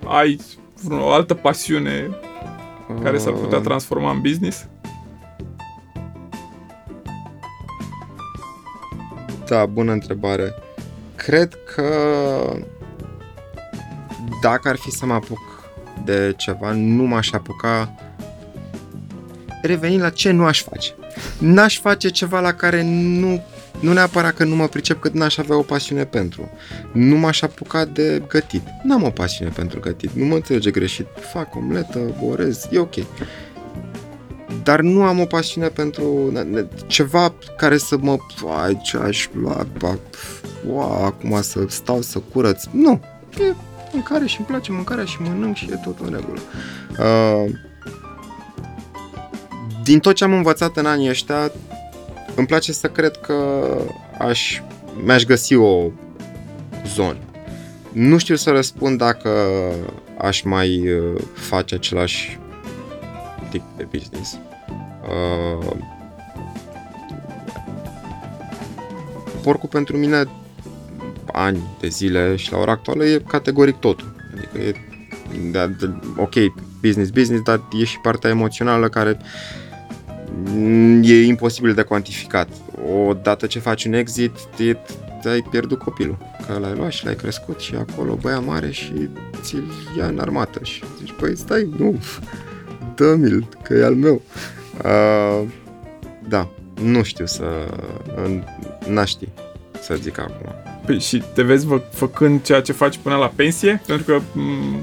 ai 0.05 0.39
vreo 0.83 1.11
altă 1.11 1.33
pasiune 1.33 2.09
care 3.03 3.17
s-ar 3.17 3.33
putea 3.33 3.57
Uh, 3.57 3.63
transforma 3.63 4.11
în 4.11 4.21
business? 4.21 4.67
Da, 9.47 9.65
bună 9.65 9.91
întrebare. 9.91 10.53
Cred 11.15 11.57
că 11.75 11.89
dacă 14.41 14.69
ar 14.69 14.75
fi 14.75 14.91
să 14.91 15.05
mă 15.05 15.13
apuc 15.13 15.39
de 16.05 16.33
ceva, 16.37 16.71
nu 16.71 17.03
m-aș 17.03 17.31
apuca 17.31 17.93
revenind 19.61 20.01
la 20.01 20.09
ce 20.09 20.31
nu 20.31 20.45
aș 20.45 20.63
face. 20.63 20.93
N-aș 21.39 21.79
face 21.79 22.09
ceva 22.09 22.39
la 22.39 22.53
care 22.53 22.83
nu, 22.83 23.43
nu 23.79 23.93
neapărat 23.93 24.33
că 24.33 24.43
nu 24.43 24.55
mă 24.55 24.67
pricep, 24.67 25.01
cât 25.01 25.13
n-aș 25.13 25.37
avea 25.37 25.57
o 25.57 25.61
pasiune 25.61 26.05
pentru. 26.05 26.49
Nu 26.91 27.15
m-aș 27.15 27.41
apuca 27.41 27.85
de 27.85 28.23
gătit. 28.27 28.61
N-am 28.83 29.03
o 29.03 29.09
pasiune 29.09 29.51
pentru 29.55 29.79
gătit. 29.79 30.09
Nu 30.13 30.25
mă 30.25 30.35
înțelege 30.35 30.71
greșit. 30.71 31.07
Fac 31.33 31.55
omletă, 31.55 31.99
orez, 32.29 32.67
e 32.71 32.79
ok. 32.79 32.95
Dar 34.63 34.81
nu 34.81 35.03
am 35.03 35.19
o 35.19 35.25
pasiune 35.25 35.67
pentru 35.67 36.31
ceva 36.87 37.33
care 37.57 37.77
să 37.77 37.97
mă... 37.99 38.17
Ai, 38.63 38.81
ce 38.83 38.97
aș 38.97 39.27
lua... 39.33 39.67
ba, 39.77 39.97
Ua, 40.67 41.05
acum 41.05 41.41
să 41.41 41.65
stau 41.67 42.01
să 42.01 42.19
curăț. 42.33 42.63
Nu. 42.71 43.01
E 43.39 43.53
mâncare 43.91 44.25
și 44.25 44.35
îmi 44.37 44.47
place 44.47 44.71
mâncarea 44.71 45.05
și 45.05 45.17
mănânc 45.21 45.55
și 45.55 45.69
e 45.71 45.79
tot 45.83 45.99
în 45.99 46.11
regulă. 46.13 46.39
Uh, 46.99 47.53
din 49.83 49.99
tot 49.99 50.15
ce 50.15 50.23
am 50.23 50.33
învățat 50.33 50.77
în 50.77 50.85
anii 50.85 51.09
ăștia, 51.09 51.51
îmi 52.37 52.47
place 52.47 52.71
să 52.71 52.87
cred 52.87 53.17
că 53.17 53.67
aș, 54.19 54.61
mi-aș 55.03 55.23
găsi 55.23 55.55
o 55.55 55.89
zonă. 56.95 57.17
Nu 57.91 58.17
știu 58.17 58.35
să 58.35 58.51
răspund 58.51 58.97
dacă 58.97 59.29
aș 60.17 60.41
mai 60.41 60.89
uh, 60.91 61.21
face 61.33 61.75
același 61.75 62.39
tip 63.49 63.63
de 63.77 63.87
business. 63.91 64.37
Uh, 65.01 65.75
porcul 69.43 69.69
pentru 69.69 69.97
mine 69.97 70.23
ani 71.31 71.63
de 71.79 71.87
zile 71.87 72.35
și 72.35 72.51
la 72.51 72.57
ora 72.57 72.71
actuală 72.71 73.05
e 73.05 73.21
categoric 73.27 73.75
totul. 73.75 74.15
Adică 74.33 74.57
e 74.57 74.73
de, 75.51 75.75
de, 75.79 75.93
ok, 76.17 76.33
business, 76.81 77.09
business, 77.09 77.43
dar 77.43 77.61
e 77.79 77.83
și 77.83 77.99
partea 77.99 78.29
emoțională 78.29 78.89
care 78.89 79.11
mm, 79.11 79.25
e 81.01 81.25
imposibil 81.25 81.73
de 81.73 81.81
cuantificat. 81.81 82.49
Odată 83.07 83.45
ce 83.45 83.59
faci 83.59 83.85
un 83.85 83.93
exit, 83.93 84.31
te, 84.55 84.75
ai 85.29 85.41
pierdut 85.49 85.79
copilul. 85.79 86.17
Că 86.47 86.57
l-ai 86.59 86.73
luat 86.75 86.91
și 86.91 87.05
l-ai 87.05 87.15
crescut 87.15 87.59
și 87.59 87.75
acolo 87.75 88.17
băia 88.21 88.39
mare 88.39 88.71
și 88.71 89.09
ți-l 89.41 89.63
ia 89.97 90.05
în 90.05 90.19
armată 90.19 90.59
și 90.63 90.83
zici, 90.99 91.13
păi 91.19 91.37
stai, 91.37 91.69
nu, 91.77 92.03
dă-mi-l, 92.95 93.47
că 93.63 93.73
e 93.73 93.83
al 93.83 93.95
meu. 93.95 94.21
Uh, 94.83 95.47
da, 96.27 96.49
nu 96.81 97.03
știu 97.03 97.25
să... 97.25 97.43
N-aș 98.87 99.09
ști 99.09 99.27
să 99.81 99.95
zic 99.95 100.19
acum. 100.19 100.53
Păi 100.85 100.99
și 100.99 101.23
te 101.33 101.41
vezi 101.41 101.65
fă, 101.65 101.81
făcând 101.91 102.41
ceea 102.41 102.61
ce 102.61 102.71
faci 102.71 102.97
până 102.97 103.15
la 103.15 103.31
pensie? 103.35 103.81
Pentru 103.85 104.05
că 104.05 104.19
m- 104.19 104.79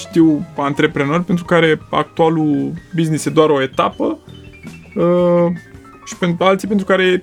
știu 0.00 0.46
antreprenori 0.56 1.24
pentru 1.24 1.44
care 1.44 1.80
actualul 1.90 2.72
business 2.94 3.24
e 3.24 3.30
doar 3.30 3.50
o 3.50 3.62
etapă 3.62 4.18
uh, 4.94 5.52
și 6.04 6.16
pentru 6.16 6.44
alții 6.44 6.68
pentru 6.68 6.86
care 6.86 7.04
e 7.04 7.20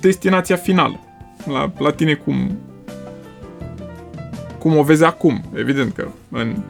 destinația 0.00 0.56
finală. 0.56 1.00
La, 1.46 1.72
la 1.78 1.90
tine 1.90 2.14
cum 2.14 2.58
cum 4.60 4.76
o 4.76 4.82
vezi 4.82 5.04
acum. 5.04 5.44
Evident 5.54 5.94
că 5.94 6.08
în 6.30 6.62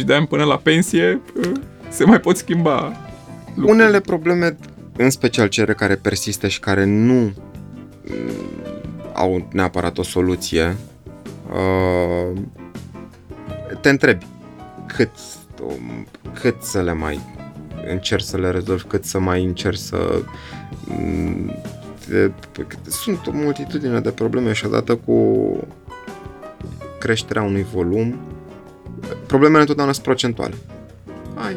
20-30 0.00 0.04
de 0.04 0.14
ani 0.14 0.26
până 0.26 0.44
la 0.44 0.56
pensie 0.56 1.20
uh, 1.36 1.52
se 1.88 2.04
mai 2.04 2.20
pot 2.20 2.36
schimba 2.36 2.92
lucruri. 3.54 3.78
Unele 3.78 4.00
probleme, 4.00 4.56
în 4.96 5.10
special 5.10 5.48
cele 5.48 5.74
care 5.74 5.94
persistă 5.94 6.48
și 6.48 6.60
care 6.60 6.84
nu 6.84 7.14
mm, 7.14 7.32
au 9.14 9.48
neapărat 9.52 9.98
o 9.98 10.02
soluție, 10.02 10.76
uh, 11.52 12.38
te 13.80 13.88
întrebi 13.88 14.26
cât, 14.86 15.10
um, 15.62 16.06
cât 16.40 16.62
să 16.62 16.82
le 16.82 16.92
mai 16.92 17.20
încerc 17.90 18.22
să 18.22 18.36
le 18.36 18.50
rezolv, 18.50 18.82
cât 18.82 19.04
să 19.04 19.18
mai 19.18 19.44
încerc 19.44 19.76
să... 19.76 20.22
mm, 20.84 21.52
de- 22.08 22.32
Sunt 22.88 23.26
o 23.26 23.30
multitudine 23.32 24.00
de 24.00 24.10
probleme 24.10 24.52
și 24.52 24.66
odată 24.66 24.96
cu 24.96 25.46
creșterea 26.98 27.42
unui 27.42 27.66
volum, 27.72 28.18
problemele 29.26 29.60
întotdeauna 29.60 29.92
sunt 29.92 30.04
procentuale. 30.04 30.54
Ai 31.34 31.56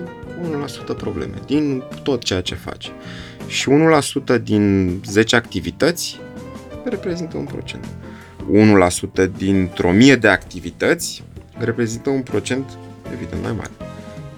1% 0.94 0.98
probleme 0.98 1.34
din 1.46 1.84
tot 2.04 2.24
ceea 2.24 2.42
ce 2.42 2.56
faci. 2.56 2.92
Și 3.48 3.70
1% 4.38 4.42
din 4.44 4.90
10 5.06 5.36
activități 5.36 6.20
reprezintă 6.84 7.38
un 7.38 7.46
procent. 7.46 7.86
1% 9.26 9.30
dintr-o 9.38 9.92
mie 9.92 10.16
de 10.16 10.28
activități 10.28 11.24
reprezintă 11.58 12.10
un 12.10 12.22
procent 12.22 12.78
evident 13.14 13.42
mai 13.44 13.52
mare. 13.52 13.91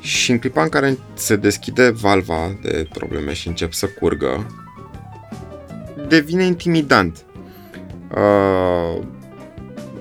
Și 0.04 0.32
în 0.32 0.40
clipa 0.40 0.64
în 0.64 0.70
care 0.70 0.98
se 1.14 1.36
deschide 1.36 1.90
valva 1.90 2.58
de 2.62 2.88
probleme 2.94 3.34
și 3.34 3.48
încep 3.48 3.74
să 3.74 3.88
curgă, 3.88 4.46
devine 6.08 6.44
intimidant. 6.44 7.26
Uh, 8.16 9.04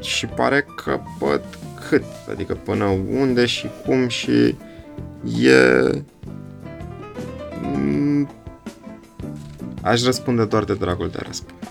și 0.01 0.27
pare 0.27 0.67
că 0.85 1.01
pot 1.19 1.43
cât, 1.89 2.05
adică 2.31 2.55
până 2.55 2.85
unde 3.11 3.47
și 3.47 3.67
cum 3.87 4.09
și 4.09 4.57
e... 5.41 5.91
Mm, 7.63 8.31
Aș 9.83 10.03
răspunde 10.03 10.45
doar 10.45 10.65
de 10.65 10.75
dragul 10.75 11.09
de 11.09 11.19
a 11.21 11.27
răspunde. 11.27 11.67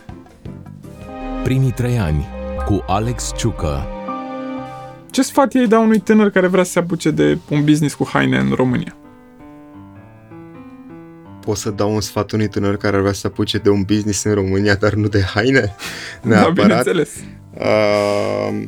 Primii 1.43 1.71
trei 1.71 1.99
ani 1.99 2.27
cu 2.65 2.83
Alex 2.87 3.31
Ciucă. 3.37 4.00
Ce 5.11 5.21
sfat 5.21 5.53
ei 5.53 5.67
da 5.67 5.79
unui 5.79 5.99
tânăr 5.99 6.29
care 6.29 6.47
vrea 6.47 6.63
să 6.63 6.71
se 6.71 6.79
apuce 6.79 7.11
de 7.11 7.37
un 7.49 7.63
business 7.63 7.93
cu 7.95 8.07
haine 8.11 8.37
în 8.37 8.51
România? 8.55 8.95
Pot 11.41 11.57
să 11.57 11.69
dau 11.69 11.93
un 11.93 12.01
sfat 12.01 12.31
unui 12.31 12.47
tânăr 12.47 12.77
care 12.77 12.95
ar 12.95 13.01
vrea 13.01 13.13
să 13.13 13.27
apuce 13.27 13.57
de 13.57 13.69
un 13.69 13.83
business 13.83 14.23
în 14.23 14.33
România, 14.33 14.75
dar 14.75 14.93
nu 14.93 15.07
de 15.07 15.21
haine? 15.21 15.59
Da, 16.21 16.29
Neapărat. 16.29 16.53
bineînțeles. 16.53 17.09
Uh, 17.53 18.63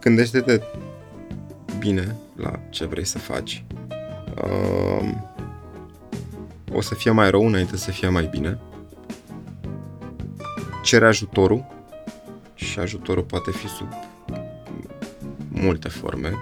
gândește-te 0.00 0.60
bine 1.78 2.16
la 2.36 2.60
ce 2.70 2.86
vrei 2.86 3.04
să 3.04 3.18
faci. 3.18 3.64
Uh, 4.44 5.10
o 6.72 6.80
să 6.80 6.94
fie 6.94 7.10
mai 7.10 7.30
rău 7.30 7.46
înainte 7.46 7.76
să 7.76 7.90
fie 7.90 8.08
mai 8.08 8.28
bine. 8.30 8.58
Cere 10.82 11.06
ajutorul 11.06 11.75
și 12.56 12.78
ajutorul 12.78 13.22
poate 13.22 13.50
fi 13.50 13.66
sub 13.66 13.88
multe 15.48 15.88
forme. 15.88 16.32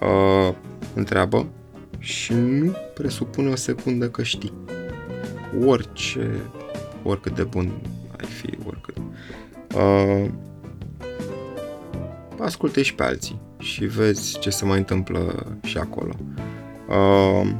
Uh, 0.00 0.54
întreabă 0.94 1.46
și 1.98 2.32
nu 2.32 2.72
presupune 2.94 3.48
o 3.50 3.54
secundă 3.54 4.08
că 4.08 4.22
știi. 4.22 4.52
Orice 5.66 6.40
oricât 7.02 7.34
de 7.34 7.42
bun 7.42 7.72
ai 8.20 8.26
fi, 8.26 8.58
oricât. 8.66 8.96
Uh, 9.74 10.30
ascultă 12.40 12.82
și 12.82 12.94
pe 12.94 13.02
alții 13.02 13.40
și 13.58 13.84
vezi 13.84 14.38
ce 14.38 14.50
se 14.50 14.64
mai 14.64 14.78
întâmplă 14.78 15.46
și 15.62 15.78
acolo. 15.78 16.14
Uh, 16.88 17.50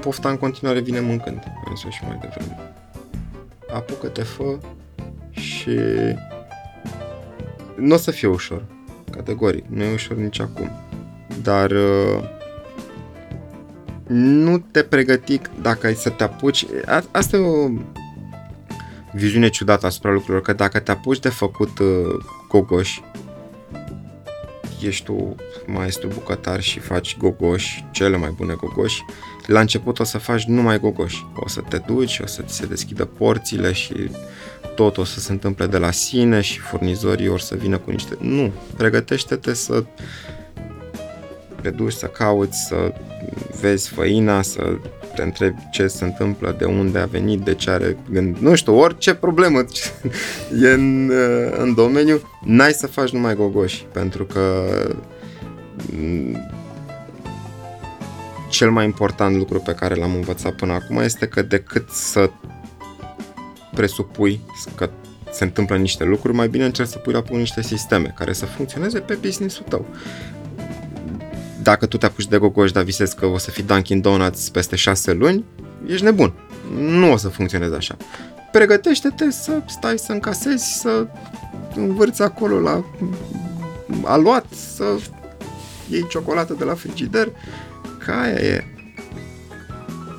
pofta 0.00 0.28
în 0.30 0.36
continuare 0.36 0.80
vine 0.80 1.00
mâncând, 1.00 1.42
am 1.66 1.74
zis 1.76 1.90
și 1.90 2.04
mai 2.04 2.18
devreme. 2.20 2.71
Apucă-te, 3.72 4.22
fă 4.22 4.58
și 5.30 5.78
nu 7.76 7.94
o 7.94 7.96
să 7.96 8.10
fie 8.10 8.28
ușor, 8.28 8.64
categoric, 9.10 9.64
nu 9.68 9.82
e 9.82 9.92
ușor 9.92 10.16
nici 10.16 10.40
acum. 10.40 10.70
Dar 11.42 11.70
uh, 11.70 12.22
nu 14.06 14.58
te 14.58 14.82
pregăti 14.82 15.40
dacă 15.62 15.86
ai 15.86 15.94
să 15.94 16.10
te 16.10 16.22
apuci. 16.22 16.66
A, 16.86 17.04
asta 17.10 17.36
e 17.36 17.40
o 17.40 17.70
viziune 19.12 19.48
ciudată 19.48 19.86
asupra 19.86 20.10
lucrurilor, 20.10 20.42
că 20.42 20.52
dacă 20.52 20.78
te 20.78 20.90
apuci 20.90 21.18
de 21.18 21.28
făcut 21.28 21.78
uh, 21.78 22.24
gogoși, 22.48 23.02
ești 24.82 25.04
tu 25.04 25.34
maestru 25.66 26.08
bucătar 26.08 26.60
și 26.60 26.78
faci 26.78 27.16
gogoși, 27.16 27.84
cele 27.90 28.16
mai 28.16 28.30
bune 28.36 28.54
gogoși, 28.54 29.04
la 29.46 29.60
început 29.60 29.98
o 29.98 30.04
să 30.04 30.18
faci 30.18 30.44
numai 30.44 30.78
gogoși. 30.78 31.26
O 31.34 31.48
să 31.48 31.60
te 31.68 31.78
duci, 31.86 32.20
o 32.22 32.26
să 32.26 32.42
ți 32.42 32.54
se 32.54 32.66
deschidă 32.66 33.04
porțile 33.04 33.72
și 33.72 33.94
tot 34.74 34.98
o 34.98 35.04
să 35.04 35.20
se 35.20 35.32
întâmple 35.32 35.66
de 35.66 35.78
la 35.78 35.90
sine 35.90 36.40
și 36.40 36.58
furnizorii 36.58 37.28
or 37.28 37.40
să 37.40 37.54
vină 37.54 37.78
cu 37.78 37.90
niște... 37.90 38.16
Nu, 38.20 38.52
pregătește-te 38.76 39.54
să 39.54 39.84
te 41.62 41.70
duci 41.70 41.92
să 41.92 42.06
cauți, 42.06 42.66
să 42.66 42.92
vezi 43.60 43.88
făina, 43.88 44.42
să 44.42 44.78
te 45.14 45.22
întrebi 45.22 45.60
ce 45.72 45.86
se 45.86 46.04
întâmplă, 46.04 46.54
de 46.58 46.64
unde 46.64 46.98
a 46.98 47.04
venit, 47.04 47.40
de 47.40 47.54
ce 47.54 47.70
are 47.70 47.96
gând, 48.10 48.36
nu 48.36 48.54
știu, 48.54 48.78
orice 48.78 49.14
problemă 49.14 49.58
e 50.62 50.68
în, 50.68 51.12
în 51.56 51.74
domeniu, 51.74 52.20
n-ai 52.44 52.72
să 52.72 52.86
faci 52.86 53.10
numai 53.10 53.34
gogoși, 53.34 53.86
pentru 53.92 54.24
că 54.24 54.64
mm, 55.96 56.36
cel 58.52 58.70
mai 58.70 58.84
important 58.84 59.36
lucru 59.36 59.60
pe 59.60 59.74
care 59.74 59.94
l-am 59.94 60.14
învățat 60.14 60.52
până 60.52 60.72
acum 60.72 60.98
este 60.98 61.26
că 61.26 61.42
decât 61.42 61.88
să 61.90 62.30
presupui 63.74 64.40
că 64.74 64.90
se 65.30 65.44
întâmplă 65.44 65.76
niște 65.76 66.04
lucruri, 66.04 66.36
mai 66.36 66.48
bine 66.48 66.64
încerci 66.64 66.88
să 66.88 66.98
pui 66.98 67.12
la 67.12 67.22
punct 67.22 67.38
niște 67.38 67.62
sisteme 67.62 68.14
care 68.16 68.32
să 68.32 68.46
funcționeze 68.46 68.98
pe 69.00 69.14
business-ul 69.14 69.64
tău 69.68 69.86
dacă 71.62 71.86
tu 71.86 71.96
te 71.96 72.06
apuci 72.06 72.26
de 72.26 72.38
gogoși, 72.38 72.72
dar 72.72 72.82
visezi 72.82 73.16
că 73.16 73.26
o 73.26 73.38
să 73.38 73.50
fii 73.50 73.64
Dunkin' 73.64 74.00
Donuts 74.00 74.48
peste 74.48 74.76
șase 74.76 75.12
luni, 75.12 75.44
ești 75.86 76.04
nebun. 76.04 76.32
Nu 76.78 77.12
o 77.12 77.16
să 77.16 77.28
funcționeze 77.28 77.74
așa. 77.74 77.96
Pregătește-te 78.52 79.30
să 79.30 79.62
stai 79.66 79.98
să 79.98 80.12
încasezi, 80.12 80.78
să 80.78 81.06
învârți 81.74 82.22
acolo 82.22 82.60
la 82.60 82.84
aluat, 84.04 84.46
să 84.74 84.84
iei 85.88 86.06
ciocolată 86.08 86.54
de 86.58 86.64
la 86.64 86.74
frigider, 86.74 87.28
că 88.04 88.12
aia 88.12 88.38
e. 88.40 88.64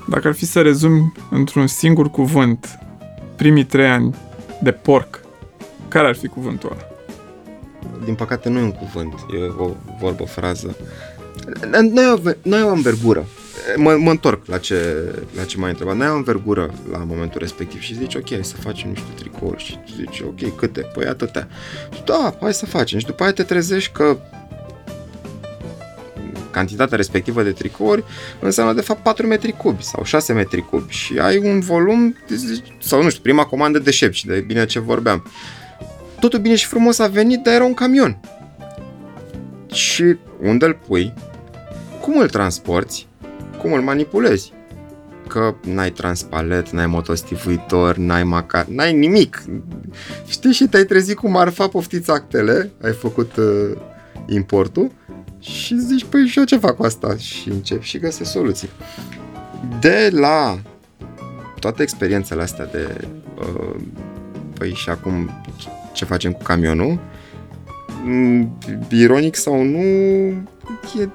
Dacă 0.09 0.27
ar 0.27 0.33
fi 0.33 0.45
să 0.45 0.61
rezumi 0.61 1.13
într-un 1.29 1.67
singur 1.67 2.09
cuvânt 2.09 2.79
primii 3.35 3.65
trei 3.65 3.87
ani 3.87 4.15
de 4.61 4.71
porc, 4.71 5.21
care 5.87 6.07
ar 6.07 6.15
fi 6.15 6.27
cuvântul 6.27 6.71
ăla? 6.71 6.87
Din 8.03 8.15
păcate 8.15 8.49
nu 8.49 8.59
e 8.59 8.61
un 8.61 8.71
cuvânt, 8.71 9.13
e 9.13 9.53
o 9.57 9.69
vorbă, 9.99 10.23
o 10.23 10.25
frază. 10.25 10.75
Noi 11.71 12.11
o, 12.11 12.29
noi 12.41 12.63
o 12.63 12.71
învergură. 12.71 13.25
Mă, 13.75 13.95
mă 13.99 14.09
întorc 14.09 14.45
la 14.45 14.57
ce, 14.57 14.75
la 15.37 15.43
ce 15.43 15.57
m-ai 15.57 15.69
întrebat. 15.69 15.95
Noi 15.95 16.07
o 16.07 16.15
învergură 16.15 16.73
la 16.91 16.97
momentul 16.97 17.39
respectiv 17.39 17.81
și 17.81 17.95
zici, 17.95 18.15
ok, 18.15 18.29
hai 18.29 18.43
să 18.43 18.55
facem 18.55 18.89
niște 18.89 19.07
tricouri 19.15 19.63
și 19.63 19.77
tu 19.77 19.91
zici, 19.95 20.19
ok, 20.19 20.55
câte? 20.55 20.81
Păi 20.93 21.05
atâtea. 21.05 21.47
Și 21.93 22.01
da, 22.05 22.35
hai 22.41 22.53
să 22.53 22.65
facem. 22.65 22.99
Și 22.99 23.05
după 23.05 23.23
aia 23.23 23.31
te 23.31 23.43
trezești 23.43 23.91
că 23.91 24.17
cantitatea 26.53 26.97
respectivă 26.97 27.43
de 27.43 27.51
tricouri 27.51 28.03
înseamnă 28.39 28.73
de 28.73 28.81
fapt 28.81 29.03
4 29.03 29.27
metri 29.27 29.51
cubi 29.51 29.83
sau 29.83 30.03
6 30.03 30.33
metri 30.33 30.61
cubi 30.61 30.91
și 30.91 31.17
ai 31.19 31.37
un 31.37 31.59
volum, 31.59 32.15
sau 32.79 33.03
nu 33.03 33.09
știu, 33.09 33.21
prima 33.21 33.45
comandă 33.45 33.79
de 33.79 33.91
șepci, 33.91 34.25
de 34.25 34.39
bine 34.39 34.65
ce 34.65 34.79
vorbeam. 34.79 35.25
Totul 36.19 36.39
bine 36.39 36.55
și 36.55 36.65
frumos 36.65 36.99
a 36.99 37.07
venit, 37.07 37.39
dar 37.39 37.53
era 37.53 37.63
un 37.63 37.73
camion. 37.73 38.19
Și 39.71 40.17
unde 40.41 40.65
îl 40.65 40.79
pui, 40.87 41.13
cum 42.01 42.17
îl 42.17 42.29
transporti, 42.29 43.07
cum 43.57 43.73
îl 43.73 43.81
manipulezi. 43.81 44.53
Că 45.27 45.55
n-ai 45.63 45.91
transpalet, 45.91 46.69
n-ai 46.69 46.87
motostivuitor, 46.87 47.95
n-ai 47.95 48.23
macar, 48.23 48.65
n-ai 48.65 48.93
nimic. 48.93 49.43
Știi 50.27 50.51
și 50.51 50.67
te-ai 50.67 50.83
trezit 50.83 51.15
cu 51.17 51.29
marfa, 51.29 51.67
poftiți 51.67 52.11
actele, 52.11 52.71
ai 52.83 52.91
făcut 52.91 53.35
uh, 53.35 53.77
importul 54.27 54.91
și 55.39 55.79
zici, 55.79 56.05
păi 56.05 56.25
și 56.25 56.39
eu 56.39 56.45
ce 56.45 56.57
fac 56.57 56.75
cu 56.75 56.83
asta? 56.83 57.17
Și 57.17 57.49
încep 57.49 57.81
și 57.81 57.97
găsesc 57.97 58.31
soluții. 58.31 58.69
De 59.79 60.09
la 60.11 60.59
toate 61.59 61.81
experiențele 61.81 62.41
astea 62.41 62.65
de 62.65 63.07
uh, 63.39 63.75
păi 64.53 64.73
și 64.73 64.89
acum 64.89 65.29
ce 65.93 66.05
facem 66.05 66.31
cu 66.31 66.43
camionul, 66.43 66.99
mm, 68.03 68.57
ironic 68.89 69.35
sau 69.35 69.63
nu, 69.63 69.79
e, 70.99 71.09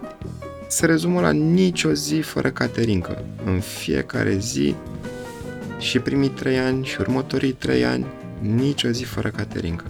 se 0.68 0.86
rezumă 0.86 1.20
la 1.20 1.30
nicio 1.30 1.92
zi 1.92 2.14
fără 2.14 2.50
caterincă. 2.50 3.24
În 3.44 3.60
fiecare 3.60 4.36
zi 4.38 4.74
și 5.78 5.98
primii 5.98 6.28
trei 6.28 6.58
ani 6.58 6.84
și 6.84 6.96
următorii 7.00 7.52
trei 7.52 7.84
ani, 7.84 8.06
nicio 8.40 8.88
zi 8.88 9.04
fără 9.04 9.28
caterincă. 9.28 9.84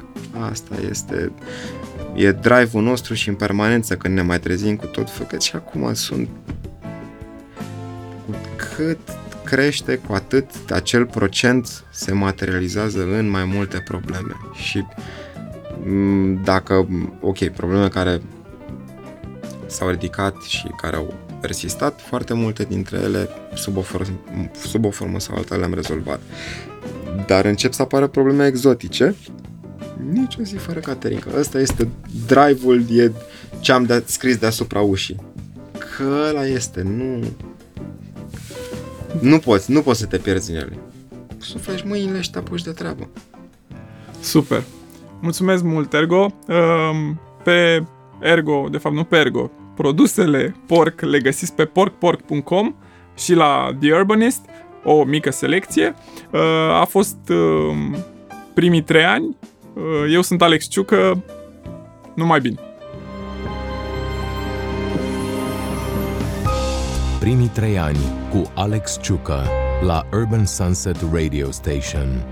Asta 0.50 0.74
este 0.90 1.32
e 2.18 2.32
drive-ul 2.32 2.82
nostru 2.82 3.14
și 3.14 3.28
în 3.28 3.34
permanență 3.34 3.96
când 3.96 4.14
ne 4.14 4.22
mai 4.22 4.40
trezim 4.40 4.76
cu 4.76 4.86
tot 4.86 5.10
făcut 5.10 5.42
și 5.42 5.56
acum 5.56 5.94
sunt 5.94 6.28
cât, 8.76 8.98
crește, 9.44 9.96
cu 9.96 10.12
atât 10.12 10.50
acel 10.70 11.06
procent 11.06 11.84
se 11.92 12.12
materializează 12.12 13.02
în 13.02 13.30
mai 13.30 13.44
multe 13.44 13.80
probleme. 13.80 14.32
Și 14.54 14.84
m, 15.84 16.42
dacă, 16.44 16.88
ok, 17.20 17.48
probleme 17.48 17.88
care 17.88 18.20
s-au 19.66 19.88
ridicat 19.88 20.42
și 20.42 20.66
care 20.82 20.96
au 20.96 21.14
persistat, 21.40 22.00
foarte 22.00 22.34
multe 22.34 22.64
dintre 22.64 22.98
ele 22.98 23.28
sub 23.54 23.76
o, 23.76 23.80
formă, 23.80 24.20
sub 24.66 24.84
o 24.84 24.90
formă 24.90 25.20
sau 25.20 25.36
alta 25.36 25.56
le-am 25.56 25.74
rezolvat. 25.74 26.20
Dar 27.26 27.44
încep 27.44 27.72
să 27.72 27.82
apară 27.82 28.06
probleme 28.06 28.46
exotice, 28.46 29.14
nici 30.12 30.36
o 30.40 30.42
zi 30.42 30.56
fără 30.56 30.80
Caterinca. 30.80 31.30
Ăsta 31.38 31.60
este 31.60 31.88
drive-ul, 32.26 32.84
e 32.90 33.12
ce 33.60 33.72
am 33.72 33.84
de 33.84 34.02
scris 34.06 34.36
deasupra 34.36 34.80
ușii. 34.80 35.16
Că 35.96 36.26
ăla 36.28 36.46
este, 36.46 36.82
nu... 36.82 37.24
Nu 39.20 39.38
poți, 39.38 39.70
nu 39.70 39.82
poți 39.82 40.00
să 40.00 40.06
te 40.06 40.16
pierzi 40.16 40.50
în 40.50 40.56
ele. 40.56 40.78
Suflești 41.38 41.86
mâinile 41.86 42.20
și 42.20 42.30
te 42.30 42.38
apuci 42.38 42.62
de 42.62 42.70
treabă. 42.70 43.08
Super. 44.20 44.62
Mulțumesc 45.20 45.62
mult, 45.62 45.92
Ergo. 45.92 46.34
Um, 46.48 47.20
Pe 47.44 47.84
Ergo, 48.20 48.68
de 48.70 48.78
fapt 48.78 48.94
nu 48.94 49.04
pe 49.04 49.16
Ergo, 49.16 49.50
produsele 49.74 50.54
porc 50.66 51.00
le 51.00 51.18
găsiți 51.20 51.54
pe 51.54 51.64
porkpork.com 51.64 52.74
și 53.16 53.34
la 53.34 53.76
The 53.80 53.92
Urbanist, 53.94 54.40
o 54.84 55.04
mică 55.04 55.30
selecție. 55.30 55.94
Uh, 56.32 56.40
A 56.80 56.84
fost 56.88 57.16
um, 57.28 57.96
primii 58.54 58.82
trei 58.82 59.04
ani. 59.04 59.36
Uh, 59.78 60.12
Eu 60.12 60.22
sunt 60.22 60.42
Alex 60.42 60.68
Ciucă. 60.68 61.24
Numai 62.14 62.40
bine. 62.40 62.58
Primii 67.20 67.50
trei 67.54 67.78
ani 67.78 67.98
cu 68.30 68.52
Alex 68.54 68.98
Ciucă 69.02 69.42
la 69.86 70.06
Urban 70.12 70.44
Sunset 70.44 70.96
Radio 71.12 71.50
Station. 71.50 72.24